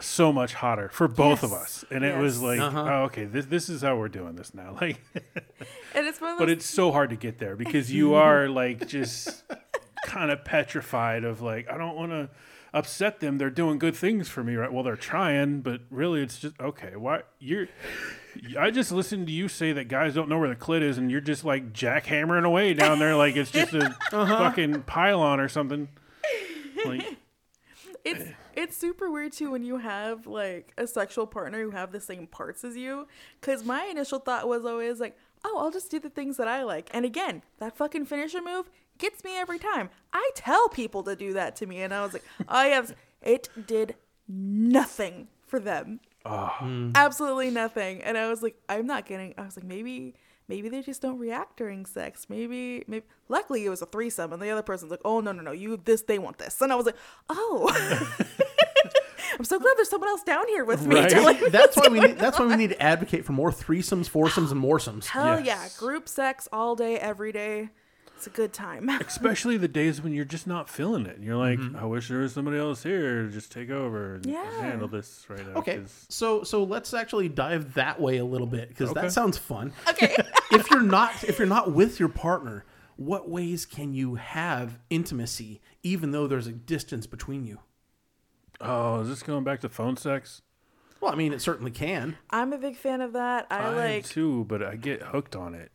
[0.02, 1.84] so much hotter for both of us.
[1.92, 2.80] And it was like, Uh-huh.
[2.90, 4.76] oh, okay, this this is how we're doing this now.
[4.82, 5.02] Like,
[5.96, 8.48] And it's one of those but it's so hard to get there because you are
[8.50, 9.44] like just
[10.06, 12.30] kind of petrified of like, I don't want to
[12.74, 13.38] upset them.
[13.38, 14.72] They're doing good things for me, right?
[14.72, 16.96] Well, they're trying, but really, it's just okay.
[16.96, 17.68] Why you're?
[18.58, 21.10] I just listened to you say that guys don't know where the clit is, and
[21.10, 25.90] you're just like jackhammering away down there like it's just a fucking pylon or something.
[26.86, 27.18] Like,
[28.04, 32.00] it's it's super weird too when you have like a sexual partner who have the
[32.00, 33.08] same parts as you
[33.40, 36.64] because my initial thought was always like oh i'll just do the things that i
[36.64, 36.90] like.
[36.94, 39.90] And again that fucking finisher move gets me every time.
[40.12, 42.94] I tell people to do that to me and i was like oh yes.
[43.22, 43.96] It did
[44.30, 46.00] nothing for them.
[46.24, 46.58] Ah.
[46.60, 46.94] Mm.
[46.96, 48.02] Absolutely nothing.
[48.02, 50.16] And i was like i'm not getting i was like maybe
[50.50, 52.26] maybe they just don't react during sex.
[52.28, 55.42] Maybe maybe luckily it was a threesome and the other person's like oh no no
[55.42, 56.60] no you this they want this.
[56.62, 56.98] And i was like
[57.30, 58.16] oh.
[59.38, 61.10] I'm so glad there's someone else down here with me Right?
[61.10, 64.10] telling me that's why we need, that's why we need to advocate for more threesomes,
[64.10, 65.06] foursomes, and moresomes.
[65.06, 65.68] hell yeah.
[65.78, 67.70] Group sex all day every day
[68.20, 71.16] it's a good time especially the days when you're just not feeling it.
[71.16, 71.78] And you're like, mm-hmm.
[71.78, 74.60] I wish there was somebody else here to just take over and Yeah.
[74.60, 75.54] handle this right now.
[75.54, 79.02] Okay, 'cause- so so let's actually dive that way a little bit because Okay.
[79.04, 79.72] that sounds fun.
[79.90, 80.18] okay
[80.52, 82.66] if you're not if you're not with your partner,
[82.98, 87.60] what ways can you have intimacy even though there's a distance between you?
[88.60, 90.42] Oh, is this going back to phone sex?
[91.00, 92.18] Well, I mean, it certainly can.
[92.32, 95.56] i'm a big fan of that i, I like too, but I get hooked on
[95.56, 95.72] it.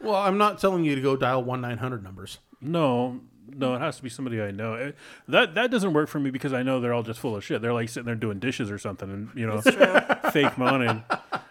[0.00, 2.38] Well, I'm not telling you to go dial one nine hundred numbers.
[2.60, 4.74] No, no, it has to be somebody I know.
[4.74, 4.92] Eh,
[5.28, 7.62] That that doesn't work for me because I know they're all just full of shit.
[7.62, 9.60] They're like sitting there doing dishes or something, and you know,
[10.32, 11.02] fake moaning.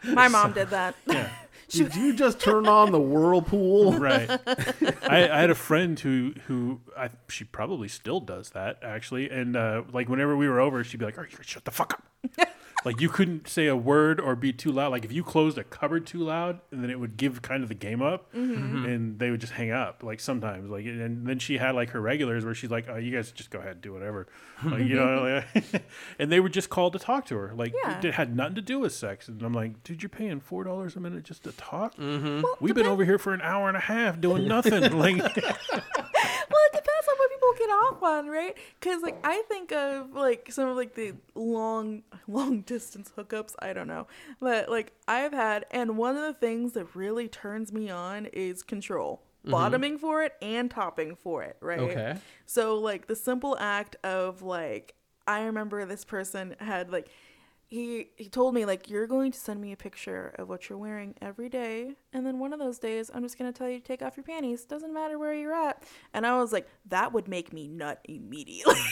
[0.06, 1.30] my mom did that Yeah.
[1.70, 3.91] Did you just turn on the whirlpool?
[4.00, 4.30] right.
[4.30, 9.58] I, I had a friend who who I, she probably still does that actually, and
[9.58, 11.93] uh, like whenever we were over, she'd be like, "Are you shut the fuck
[12.39, 12.48] up?"
[12.88, 14.91] Like you couldn't say a word or be too loud.
[14.91, 17.67] Like if you closed a cupboard too loud, and then it would give kind of
[17.69, 18.85] the game up, mm-hmm.
[18.85, 20.03] and they would just hang up.
[20.03, 23.11] Like sometimes, like and then she had like her regulars where she's like, "Oh, you
[23.11, 24.27] guys just go ahead and do whatever,"
[24.63, 25.43] like, you know.
[25.55, 25.83] like-
[26.19, 27.53] and they were just called to talk to her.
[27.53, 27.99] Like Yeah.
[28.03, 29.27] it had nothing to do with sex.
[29.27, 32.43] And I'm like, "Dude, you're paying four dollars a minute just to talk." Mm-hmm.
[32.61, 34.81] We've been over here for an hour and a half doing nothing.
[34.81, 37.15] like, well, it depends on
[38.02, 38.58] what people get off on, right?
[38.80, 43.56] Because like I think of like some of like the long, long distance hookups.
[43.60, 44.08] I don't know,
[44.39, 48.64] but like I've had, and one of the things that really turns me on is
[48.64, 49.52] control, mm-hmm.
[49.52, 51.80] bottoming for it and topping for it, right?
[51.80, 52.16] Okay.
[52.45, 54.95] So like the simple act of like
[55.28, 57.10] I remember this person had like
[57.68, 60.78] he he told me like you're going to send me a picture of what you're
[60.78, 63.80] wearing every day and then one of those days I'm just going to tell you
[63.80, 64.63] to take off your panties.
[64.63, 65.84] Doesn't matter where you're at.
[66.13, 68.76] And I was like that would make me nut immediately.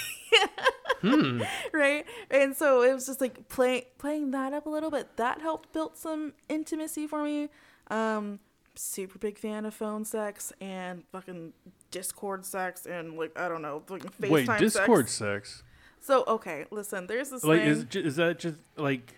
[1.71, 2.03] Right?
[2.31, 5.17] And so it was just like playing playing that up a little bit.
[5.17, 7.49] That helped build some intimacy for me.
[7.91, 8.39] Um
[8.73, 11.53] super big fan of phone sex and fucking
[11.91, 14.59] discord sex and like i don't know fucking FaceTime wait, sex.
[14.59, 15.63] Discord sex?
[16.05, 19.13] So okay listen there's this Like, thing is is that just like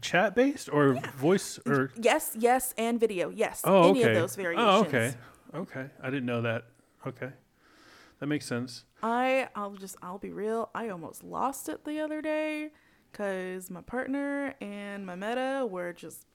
[0.00, 1.90] chat based or voice or?
[2.00, 4.10] yes yes and video yes Oh, any okay.
[4.10, 5.08] of those variations Oh, okay,
[5.62, 5.86] okay.
[6.02, 6.64] I didn't know that.
[7.06, 7.30] Okay,
[8.18, 8.84] that makes sense.
[9.02, 10.70] I I'll just I'll be real.
[10.74, 12.70] I almost lost it the other day
[13.10, 16.26] because my partner and my meta were just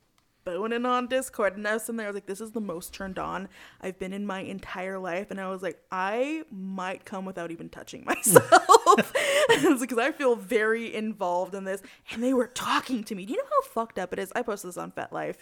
[0.44, 2.08] boning on Discord, and I was sitting there.
[2.08, 3.48] I was like, "This is the most turned on
[3.82, 7.70] I've been in my entire life," and I was like, "I might come without even
[7.70, 8.75] touching myself,"
[9.80, 11.82] because I feel very involved in this.
[12.12, 13.26] And they were talking to me.
[13.26, 14.32] Do you know how fucked up it is?
[14.36, 15.38] I posted this on FetLife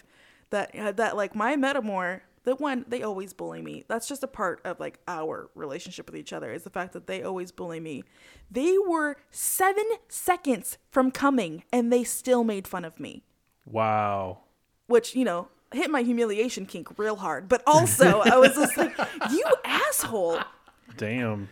[0.50, 4.26] that uh, that like my metamour the one they always bully me that's just a
[4.28, 7.80] part of like our relationship with each other is the fact that they always bully
[7.80, 8.04] me
[8.50, 13.24] they were seven seconds from coming and they still made fun of me
[13.64, 14.40] Wow.
[14.86, 18.94] which you know hit my humiliation kink real hard but also i was just like
[19.30, 20.40] you asshole
[20.98, 21.48] Damn.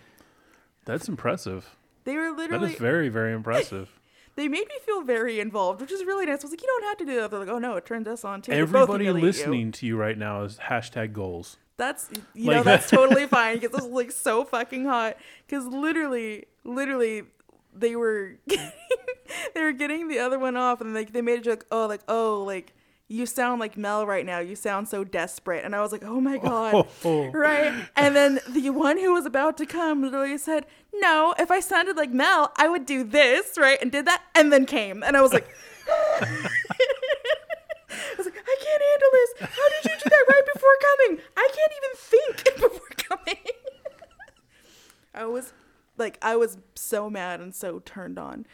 [0.85, 1.75] That's impressive.
[2.05, 3.91] They were literally is very, very impressive.
[4.37, 6.85] they made me feel very involved which is really nice i was like you don't
[6.85, 9.23] have to do that they're like oh no it turns us on too Everybody humiliate
[9.23, 9.29] you.
[9.29, 11.59] listening to you right now is hashtag goals.
[11.77, 12.97] That's you Like know that's that.
[12.97, 15.17] totally fine because this is like so fucking hot.
[15.47, 17.25] Because literally, literally,
[17.75, 21.67] they were they were getting the other one off, and like they made a joke.
[21.73, 22.75] Oh, like oh, like
[23.09, 24.39] you sound like Mel right now.
[24.39, 25.65] You sound so desperate.
[25.65, 26.49] And I was like, oh my oh.
[26.49, 27.27] god, Oh.
[27.31, 27.73] right?
[27.97, 31.97] And then the one who was about to come literally said, no, if I sounded
[31.97, 33.79] like Mel, I would do this, right?
[33.81, 35.47] And did that, and then came, and I was like.
[37.91, 39.33] I was like, I can't handle this.
[39.41, 41.21] How did you do that right before coming?
[41.37, 43.43] I can't even think before coming.
[45.15, 45.53] I was
[45.99, 48.47] like, I was so mad and so turned on.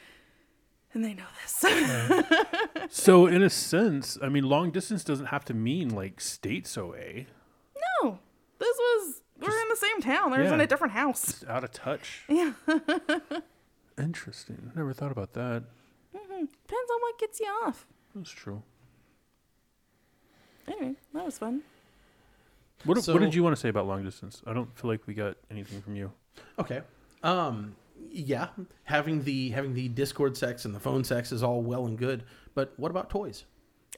[0.95, 2.25] And they know this.
[2.91, 7.27] So, in a sense, I mean, long distance doesn't have to mean like states away.
[8.03, 8.19] no,
[8.59, 10.31] this was, we're in the same town.
[10.31, 11.29] They're just in a different house.
[11.29, 12.25] It's out of touch.
[12.29, 12.53] Yeah.
[13.99, 14.73] Interesting.
[14.75, 15.65] Never thought about that.
[16.13, 17.87] Depends on what gets you off.
[18.15, 18.63] That's true.
[20.67, 21.63] Anyway, that was fun.
[22.85, 24.43] What, So- what did you want to say about long distance?
[24.47, 26.13] I don't feel like we got anything from you.
[26.59, 26.81] Okay.
[27.23, 27.75] Um
[28.11, 28.49] yeah,
[28.85, 32.25] having the having the Discord sex and the phone sex is all well and good,
[32.55, 33.45] but what about toys?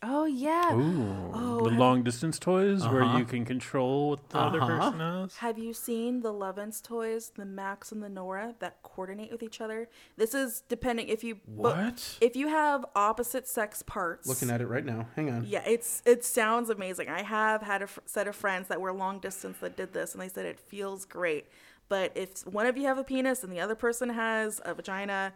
[0.03, 0.73] Oh, yeah.
[0.75, 3.19] Ooh, Oh, the long distance toys where Uh-huh.
[3.19, 4.79] you can control what the other Uh-huh.
[4.93, 5.37] person has.
[5.39, 9.61] Have you seen the Lovense toys, the Max and the Nora, that coordinate with each
[9.61, 9.91] other?
[10.17, 12.19] This is depending if you but What?
[12.23, 14.27] if you have opposite sex parts.
[14.27, 15.09] Looking at it right now.
[15.17, 15.45] Hang on.
[15.45, 17.11] yeah, it's it sounds amazing.
[17.11, 20.15] I have had a f- set of friends that were long distance that did this,
[20.15, 21.45] and they said it feels great.
[21.91, 25.35] But if one of you have a penis and the other person has a vagina,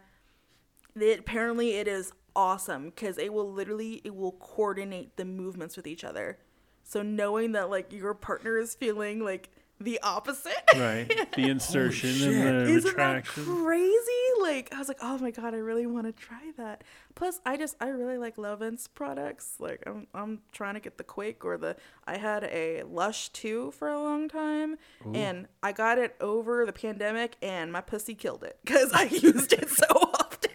[0.95, 5.85] it, apparently it is awesome because it will literally it will coordinate the movements with
[5.85, 6.39] each other.
[6.81, 9.49] So knowing that like your partner is feeling like
[9.79, 10.53] the opposite.
[10.75, 11.11] Right.
[11.35, 13.43] The insertion and the Isn't that retraction.
[13.45, 14.11] crazy?
[14.41, 16.83] Like I was like, oh my god, I really want to try that.
[17.13, 19.55] Plus, I just I really like Lovense products.
[19.59, 21.75] Like I'm I'm trying to get the Quake or the
[22.07, 24.77] I had a Lush two for a long time,
[25.13, 29.51] and I got it over the pandemic, and my pussy killed it because I used
[29.51, 30.51] it so often.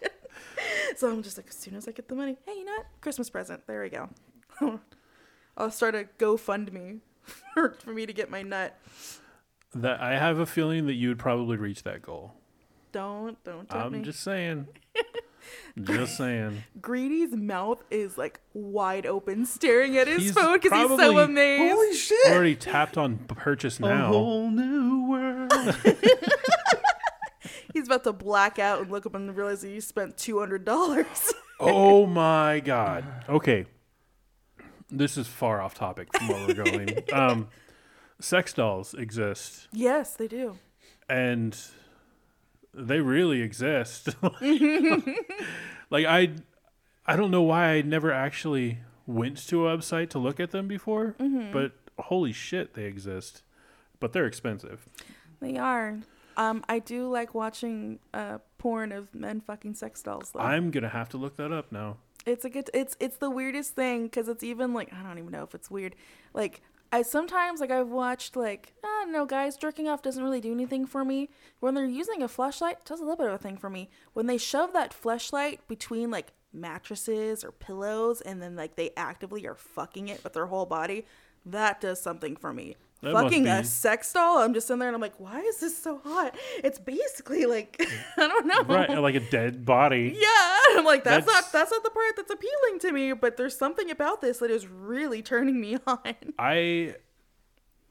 [0.96, 2.86] so I'm just like, as soon as I get the money, hey, you know what?
[3.02, 3.66] Christmas present.
[3.66, 4.08] There we go.
[5.56, 7.00] I'll start a GoFundMe
[7.54, 8.78] for, for me to get my nut.
[9.74, 12.34] That I have a feeling that you would probably reach that goal.
[12.92, 14.02] Don't don't tempt I'm me.
[14.02, 14.66] just saying.
[15.82, 16.62] Just saying.
[16.80, 21.22] Greedy's mouth is like wide open, staring at his He's phone because he's so probably-
[21.24, 21.72] amazed.
[21.72, 22.26] Holy shit!
[22.32, 23.86] Already tapped on purchase now.
[23.86, 24.06] A now.
[24.08, 25.52] whole new world.
[27.72, 30.64] He's about to black out and look up and realize that you spent two hundred
[30.64, 31.32] dollars.
[31.58, 33.04] Oh my god.
[33.28, 33.66] Okay.
[34.90, 36.98] This is far off topic from where we're going.
[37.12, 37.48] um,
[38.20, 40.58] sex dolls exist, yes, they do.
[41.08, 41.56] and
[42.74, 44.08] they really exist.
[45.90, 46.32] like I,
[47.06, 50.68] I don't know why I never actually went to a website to look at them
[50.68, 51.14] before,
[51.52, 53.42] but holy shit, they exist.
[53.98, 54.86] But they're expensive.
[55.40, 55.98] They are.
[56.36, 60.40] Um, I do like watching uh porn of men fucking sex dolls though.
[60.40, 61.96] I'm gonna have to look that up now.
[62.26, 62.70] It's a good.
[62.74, 65.70] It's it's the weirdest thing because it's even like I don't even know if it's
[65.70, 65.94] weird.
[66.34, 66.60] Like
[66.92, 70.52] I sometimes like I've watched like I don't know guys jerking off doesn't really do
[70.52, 71.30] anything for me.
[71.60, 73.88] When they're using a fleshlight, does a little bit of a thing for me.
[74.12, 79.46] When they shove that fleshlight between like mattresses or pillows and then like they actively
[79.46, 81.06] are fucking it with their whole body,
[81.46, 82.76] that does something for me.
[83.02, 85.82] That fucking a sex doll, I'm just in there and I'm like, why is this
[85.82, 86.36] so hot?
[86.62, 87.80] It's basically like
[88.18, 88.62] I don't know.
[88.62, 90.14] Right, like a dead body.
[90.20, 93.36] Yeah, I'm like that's, That's- not that's not the part that's appealing to me, but
[93.38, 95.98] there's something about this that is really turning me on.
[96.38, 96.96] I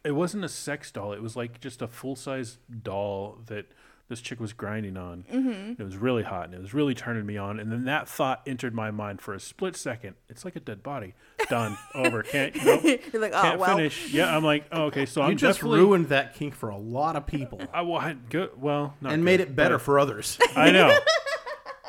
[0.03, 1.13] it wasn't a sex doll.
[1.13, 3.65] It was like just a full size doll that
[4.09, 5.23] this chick was grinding on.
[5.31, 5.81] Mm-hmm.
[5.81, 7.59] It was really hot and it was really turning me on.
[7.59, 10.15] And then that thought entered my mind for a split second.
[10.27, 11.13] It's like a dead body.
[11.47, 11.77] Done.
[11.95, 12.23] Over.
[12.23, 12.83] Can't nope,
[13.13, 14.11] You're like, oh can't well, finish.
[14.11, 15.05] Yeah, I'm like, oh, okay.
[15.05, 17.99] So you I'm just definitely ruined that kink for a lot of people I, well,
[17.99, 18.59] I, good.
[18.59, 20.39] Well, not and good, made it better for others.
[20.55, 20.89] I know.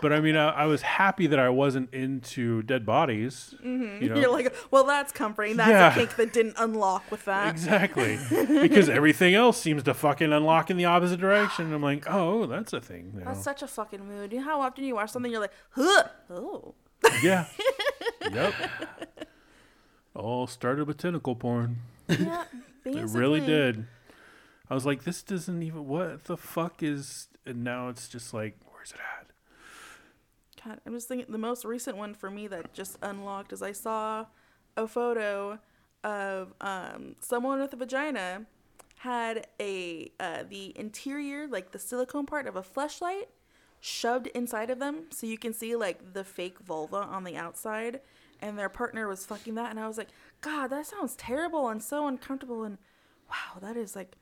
[0.03, 3.55] But I mean, I, I was happy that I wasn't into dead bodies.
[3.65, 4.03] Mm-hmm.
[4.03, 4.21] You know?
[4.21, 5.57] you're like, well, that's comforting.
[5.57, 5.93] That's Yeah.
[5.93, 7.51] a kink that didn't unlock with that.
[7.51, 8.19] Exactly.
[8.63, 11.73] because everything else seems to fucking unlock in the opposite direction.
[11.73, 13.13] I'm like, oh, that's a thing.
[13.15, 13.27] you know.
[13.27, 14.33] That's such a fucking mood.
[14.33, 16.75] You know how often you watch something, you're like, huh, oh,
[17.23, 17.47] Yeah.
[18.33, 18.55] yep.
[20.15, 21.79] All started with tentacle porn.
[22.09, 22.45] yeah,
[22.85, 23.87] It really did.
[24.69, 25.87] I was like, this doesn't even.
[25.87, 27.29] What the fuck is.
[27.47, 29.20] And now it's just like, where's it at?
[30.65, 33.73] God, I'm just thinking the most recent one for me that just unlocked is I
[33.73, 34.27] saw
[34.77, 35.59] a photo
[36.05, 38.47] of um, someone with a vagina
[38.99, 43.27] had a uh, the interior, like the silicone part of a fleshlight,
[43.81, 48.01] shoved inside of them, so you can see like the fake vulva on the outside,
[48.41, 50.11] and their partner was fucking that, and I was like,
[50.43, 52.77] God, that sounds terrible and so uncomfortable, and
[53.31, 54.17] wow, that is like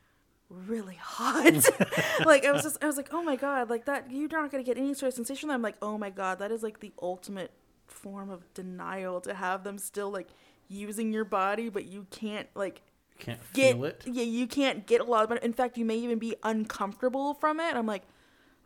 [0.50, 1.64] really hot.
[2.26, 4.62] like I was just I was like, oh my god, like that you're not gonna
[4.64, 5.50] get any sort of sensation.
[5.50, 7.50] I'm like, oh my god, that is like the ultimate
[7.86, 10.28] form of denial to have them still like
[10.68, 12.82] using your body, but you can't like
[13.18, 14.02] Can't get feel it.
[14.06, 15.42] yeah, you can't get a lot of it.
[15.42, 17.74] In fact, you may even be uncomfortable from it.
[17.74, 18.02] I'm like,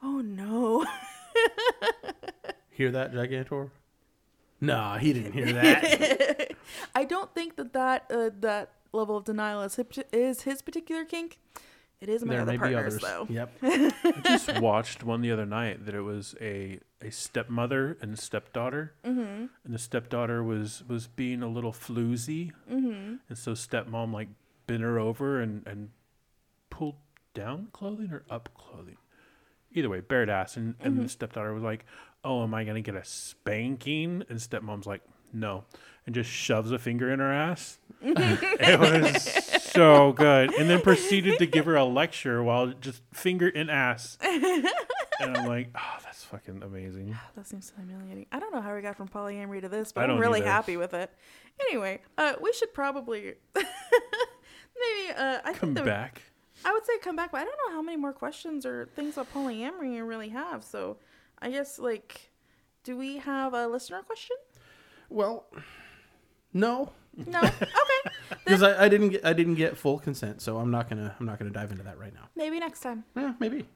[0.02, 0.86] oh no.
[2.70, 3.70] Hear that, Gigantor?
[4.60, 6.52] Nah, he didn't hear that.
[6.94, 11.04] I don't think that that uh, that level of denial is his, is his particular
[11.04, 11.38] kink.
[12.02, 13.02] It is my there other may be partners others.
[13.02, 13.26] though.
[13.30, 13.58] Yep.
[13.62, 18.92] I just watched one the other night that it was a, a stepmother and stepdaughter,
[19.06, 19.20] mm-hmm.
[19.20, 23.14] and the stepdaughter was was being a little floozy, mm-hmm.
[23.28, 24.28] and so stepmom like
[24.66, 25.90] bent her over and and
[26.70, 26.96] pulled
[27.34, 28.96] down clothing or up clothing,
[29.72, 31.86] either way, bared ass, and and the stepdaughter was like,
[32.24, 35.02] "Oh, am I gonna get a spanking?" And stepmom's like,
[35.32, 35.64] "No,"
[36.06, 37.78] and just shoves a finger in her ass.
[38.02, 39.22] it was
[39.62, 44.18] so good, and then proceeded to give her a lecture while just finger in ass.
[44.20, 44.66] and
[45.20, 47.16] I'm like, oh, that's fucking amazing.
[47.36, 48.26] That seems so humiliating.
[48.32, 50.50] I don't know how we got from polyamory to this, but I'm don't really either.
[50.50, 51.10] happy with it.
[51.68, 56.22] Anyway, uh, we should probably maybe uh, I Come think back.
[56.64, 59.16] I would say come back, but I don't know how many more questions or things
[59.16, 60.64] about polyamory you really have.
[60.64, 60.96] So
[61.40, 62.30] I guess like,
[62.84, 64.36] do we have a listener question?
[65.12, 65.46] Well,
[66.52, 67.40] no, No.
[67.40, 67.66] okay.
[68.44, 71.26] because I, I didn't get I didn't get full consent, so I'm not gonna I'm
[71.26, 72.28] not gonna dive into that right now.
[72.36, 73.04] Maybe next time.
[73.16, 73.66] Yeah, maybe.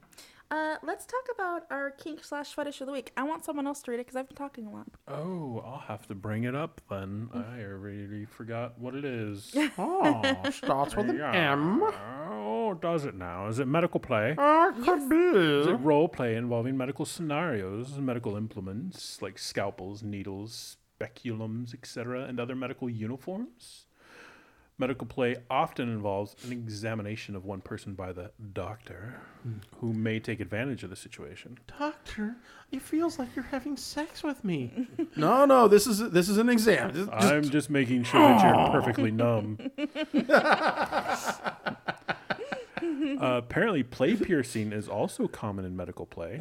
[0.49, 3.11] Uh, let's talk about our kink slash fetish of the week.
[3.17, 4.87] I want someone else to read it because I've been talking a lot.
[5.05, 7.29] Oh, I'll have to bring it up then.
[7.33, 9.53] I already forgot what it is.
[9.77, 11.83] Oh, starts with an M.
[12.31, 13.47] Oh, does it now?
[13.47, 14.35] Is it medical play?
[14.37, 15.71] Uh, could Is be.
[15.73, 22.55] it role play involving medical scenarios, medical implements like scalpels, needles, speculums, etc., and other
[22.55, 23.85] medical uniforms?
[24.79, 29.15] Medical play often involves an examination of one person by the doctor,
[29.79, 31.57] who may take advantage of the situation.
[31.79, 32.35] Doctor,
[32.71, 34.87] it feels like you're having sex with me.
[35.15, 36.93] no, no, this is this is an exam.
[36.93, 39.57] Just- just- I'm just making sure that you're perfectly numb.
[43.19, 46.39] uh, apparently, play piercing is also common in medical play.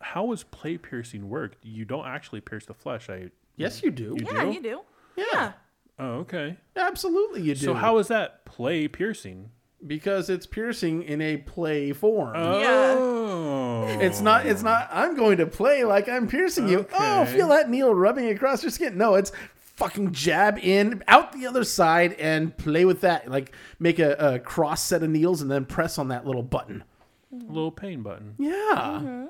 [0.00, 1.54] how does play piercing work?
[1.62, 3.08] You don't actually pierce the flesh.
[3.08, 4.16] I Yes, you do.
[4.18, 4.50] You Yeah, do?
[4.52, 4.80] you do.
[5.16, 5.24] Yeah.
[5.32, 5.52] Yeah.
[5.98, 6.56] oh okay.
[6.76, 7.66] Absolutely, you do.
[7.66, 9.50] So how is that play piercing?
[9.86, 12.34] Because it's piercing in a play form.
[12.36, 14.44] Oh, It's not.
[14.46, 14.88] It's not.
[14.92, 16.86] I'm going to play like I'm piercing you.
[16.92, 18.98] Oh, feel that needle rubbing across your skin.
[18.98, 19.32] No, it's
[19.76, 23.30] fucking jab in, out the other side, and play with that.
[23.30, 26.84] Like make a, a cross set of needles and then press on that little button.
[27.32, 28.34] little pain button.
[28.38, 28.50] Yeah.
[28.52, 29.26] Mm-hmm.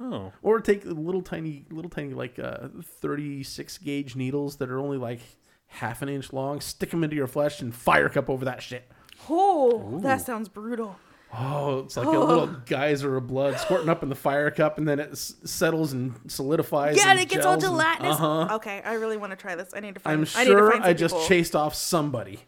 [0.00, 4.98] Oh, Or take little tiny, little tiny like uh, 36 gauge needles that are only
[4.98, 5.20] like
[5.68, 6.60] half an inch long.
[6.60, 8.90] Stick them into your flesh and fire cup over that shit.
[9.30, 10.96] Oh, that sounds brutal.
[11.38, 14.86] Oh, it's like a little geyser of blood squirting up in the fire cup, and
[14.86, 16.96] then it s- settles and solidifies.
[16.96, 18.16] Yeah, and and it gets all gels and- gelatinous.
[18.16, 18.54] Uh-huh.
[18.56, 19.70] Okay, I really want to try this.
[19.74, 20.12] I need to find.
[20.14, 21.26] I'm I need to sure find I just people.
[21.26, 22.40] chased off somebody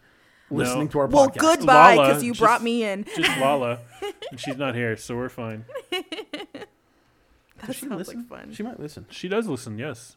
[0.50, 0.90] listening No.
[0.92, 1.12] to our podcast.
[1.42, 3.04] Well, goodbye, because you just- brought me in.
[3.16, 3.80] just Lala.
[4.30, 5.64] and she's not here, so we're fine.
[7.58, 8.18] That Does she sounds listen?
[8.18, 8.52] like fun.
[8.52, 9.06] She might listen.
[9.10, 9.78] She does listen.
[9.78, 10.16] Yes.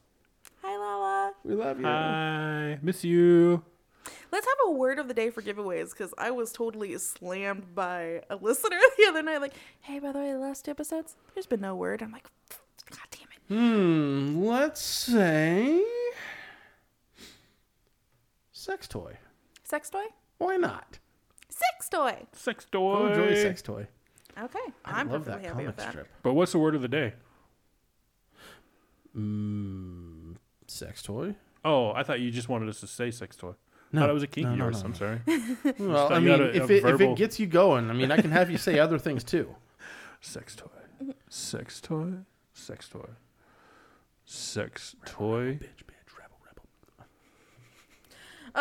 [0.62, 1.34] Hi, Lala.
[1.44, 1.86] We love you.
[1.86, 3.64] Hi, miss you.
[4.32, 8.22] Let's have a word of the day for giveaways because I was totally slammed by
[8.30, 9.42] a listener the other night.
[9.42, 12.02] Like, hey, by the way, the last two episodes, there's been no word.
[12.02, 12.28] I'm like,
[12.90, 13.40] God damn it.
[13.48, 14.44] Hmm.
[14.44, 15.84] Let's say
[18.52, 19.18] sex toy.
[19.64, 20.06] Sex toy?
[20.38, 21.00] Why not?
[21.50, 22.18] Sex toy.
[22.34, 23.08] Sex Oh, toy.
[23.08, 23.88] enjoy sex toy.
[24.42, 25.90] Okay, I I'm love perfectly that happy with comic that.
[25.92, 26.08] strip.
[26.24, 27.14] But what's the word of the day?
[29.18, 30.36] Mm,
[30.68, 31.36] sex toy.
[31.64, 33.54] Oh, I thought you just wanted us to say sex toy.
[33.92, 34.02] No.
[34.02, 34.84] thought it was a kink No, no, yours.
[34.84, 35.22] no, I'm sorry.
[35.80, 38.22] Well, I mean, a- if a it if it gets you going, I mean, I
[38.22, 39.54] can have you say other things too.
[40.22, 40.68] Sex toy.
[41.30, 42.14] Sex toy.
[42.54, 43.10] Sex toy.
[44.26, 45.60] Sex toy.
[45.60, 46.64] Bitch, bitch, rebel, rebel.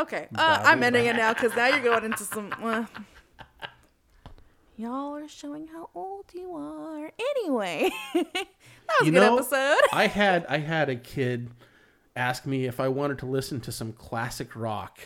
[0.02, 2.52] Okay, uh, I'm ending it now because now you're going into some.
[2.60, 2.86] Uh,
[4.80, 7.12] y'all are showing how old you are.
[7.36, 8.46] Anyway, that was
[9.02, 9.78] You a good know, episode.
[9.92, 11.50] I had I had a kid
[12.16, 14.98] ask me if I wanted to listen to some classic rock.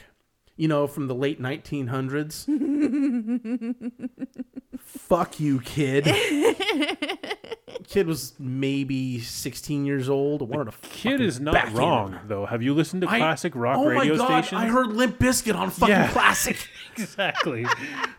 [0.57, 2.47] You know, from the late 1900s.
[4.79, 6.07] Fuck you, kid.
[7.87, 10.43] Kid was maybe 16 years old.
[10.43, 12.21] I wanted to Kid is not wrong him.
[12.27, 12.47] though.
[12.47, 14.45] Have you listened to I- classic rock oh radio my god!
[14.45, 14.63] stations?
[14.63, 16.09] I heard Limp Bizkit on fucking Yeah.
[16.11, 16.69] classic.
[16.97, 17.67] exactly.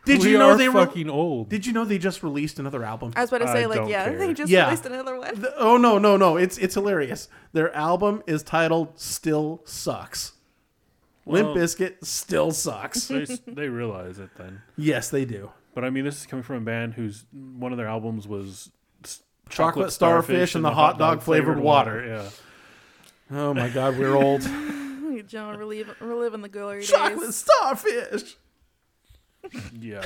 [0.06, 1.50] Did we you know are they were- fucking old?
[1.50, 3.14] Did you know they just released another album?
[3.16, 4.18] I was about to say, I like, yeah, care.
[4.18, 4.66] they just Yeah.
[4.66, 5.40] released another one.
[5.42, 6.38] The- oh no no no!
[6.38, 7.28] It's it's hilarious.
[7.54, 10.34] Their album is titled "Still Sucks."
[11.26, 13.08] Limp Well- Bizkit still sucks.
[13.08, 14.62] they, they realize it then.
[14.78, 15.52] yes, they do.
[15.74, 18.48] But I mean, this is coming from a band whose one of their albums was
[18.48, 18.72] s-
[19.50, 22.06] Chocolate Starfish and the hot dog flavored water.
[22.06, 22.30] Yeah.
[23.38, 24.42] Oh my God, we're old.
[25.28, 26.90] John, relive, reliving the glory days.
[26.90, 27.36] Chocolate days.
[27.36, 28.38] Starfish.
[29.80, 30.06] Yeah.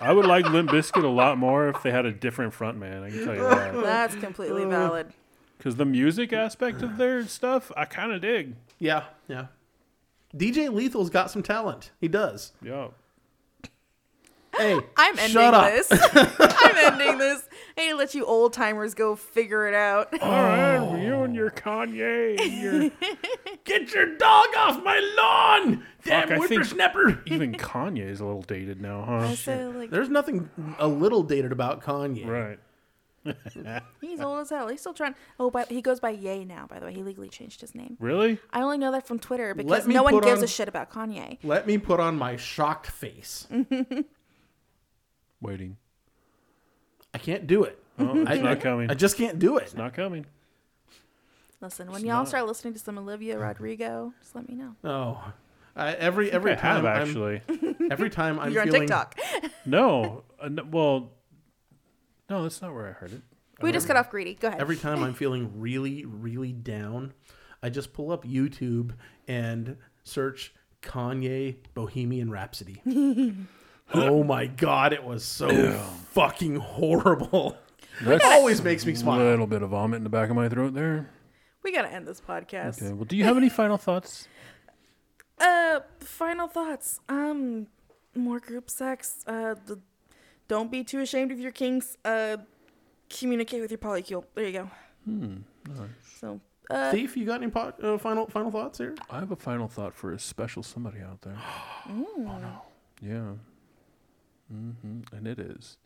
[0.00, 3.02] I would like Limp Bizkit a lot more if they had a different front man.
[3.02, 3.74] I can tell you that.
[3.74, 5.12] That's completely uh, valid.
[5.56, 8.54] Because the music aspect of their stuff, I kind of dig.
[8.78, 9.46] Yeah, yeah.
[10.36, 11.90] DJ Lethal's got some talent.
[12.00, 12.52] He does.
[12.62, 12.88] Yeah.
[14.56, 15.70] Hey, I'm ending shut up.
[15.70, 15.88] this.
[16.12, 17.48] I'm ending this.
[17.76, 20.12] I need to let you old timers go figure it out.
[20.22, 22.40] All right, you and your Kanye.
[22.40, 22.90] And your,
[23.64, 27.22] Get your dog off my lawn, damn Fuck, I whippersnapper.
[27.26, 29.28] even Kanye is a little dated now, huh?
[29.30, 30.48] Oh, so, like, There's nothing
[30.78, 32.26] a little dated about Kanye.
[32.26, 32.58] Right.
[34.02, 34.68] he's old as hell.
[34.68, 35.14] He's still trying.
[35.40, 36.66] Oh, but he goes by Ye now.
[36.68, 37.96] By the way, he legally changed his name.
[37.98, 38.38] Really?
[38.52, 41.38] I only know that from Twitter because no one gives on- a shit about Kanye.
[41.42, 43.48] Let me put on my shocked face.
[45.40, 45.78] Waiting.
[47.14, 47.78] I can't do it.
[47.98, 48.90] Oh, it's I, not coming.
[48.90, 49.62] I just can't do it.
[49.64, 50.26] It's not coming.
[51.60, 52.28] Listen, when It's y'all not.
[52.28, 54.74] start listening to some Olivia Rodrigo, just let me know.
[54.84, 55.32] Oh,
[55.76, 57.42] I, every every I time have I'm- actually.
[57.90, 59.18] every time I'm You're on feeling TikTok.
[59.66, 60.24] no.
[60.40, 60.64] Uh, no.
[60.70, 61.12] Well,
[62.28, 63.22] no, that's not where I heard it.
[63.60, 64.34] We just cut off greedy.
[64.34, 64.60] Go ahead.
[64.60, 67.14] every time I'm feeling really really down,
[67.62, 68.90] I just pull up YouTube
[69.28, 72.82] and search Kanye Bohemian Rhapsody.
[73.92, 75.72] Oh my god, it was so
[76.12, 77.56] fucking horrible.
[78.02, 79.16] That Always makes me smile.
[79.16, 79.30] a smile.
[79.30, 81.10] little bit of vomit in the back of my throat there.
[81.62, 82.82] we gotta end this podcast.
[82.82, 82.92] Okay.
[82.92, 84.28] Well, do you have any final thoughts?
[85.36, 87.00] Uh, final thoughts.
[87.08, 87.66] Um,
[88.14, 89.24] more group sex.
[89.26, 89.80] Uh, the,
[90.46, 91.96] don't be too ashamed of your kinks.
[92.04, 92.36] Uh,
[93.10, 94.24] communicate with your polycule.
[94.36, 94.70] There you go.
[95.04, 95.36] Hmm.
[96.20, 96.40] So,
[96.70, 98.94] uh, Thief, you got any po- uh, final final thoughts here?
[99.10, 101.36] I have a final thought for a special somebody out there.
[101.88, 102.62] oh no.
[103.02, 103.32] Yeah.
[104.54, 105.76] Hmm And it is.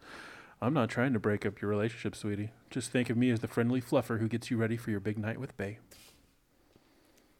[0.61, 2.51] I'm not trying to break up your relationship, sweetie.
[2.71, 5.17] Just think of me as the friendly fluffer who gets you ready for your big
[5.19, 5.79] night with Bay.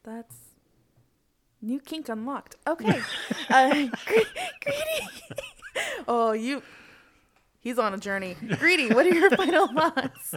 [0.03, 0.35] that's
[1.61, 2.55] new kink unlocked.
[2.65, 3.01] Okay.
[3.49, 3.69] uh,
[4.05, 4.13] gre-
[4.63, 5.07] greedy.
[6.07, 6.63] oh, you.
[7.59, 8.37] He's on a journey.
[8.57, 10.35] Greedy, what are your final thoughts?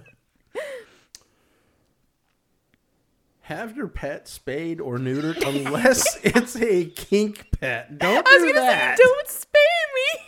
[3.42, 7.98] Have your pet spayed or neutered unless it's a kink pet.
[7.98, 8.96] Don't I was do gonna that.
[8.98, 9.44] say, don't spay
[9.94, 10.24] me.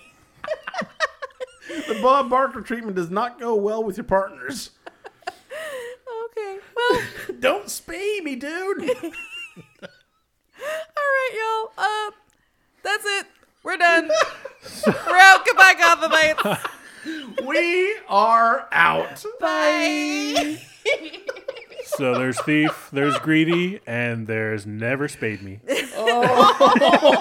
[1.88, 4.70] The Bob Barker treatment does not go well with your partners.
[5.28, 6.59] Okay.
[6.76, 7.01] Well,
[7.40, 8.78] Don't spay me, dude.
[8.80, 8.86] all
[10.96, 11.72] right, y'all.
[11.76, 12.10] Uh,
[12.82, 13.26] that's it.
[13.62, 14.10] We're done.
[14.86, 15.44] We're out.
[15.46, 16.59] Goodbye, Gothamites.
[17.46, 19.24] we are out.
[19.40, 20.60] Bye.
[21.84, 25.60] So there's thief, there's greedy, and there's never spayed me.
[25.96, 27.14] Oh.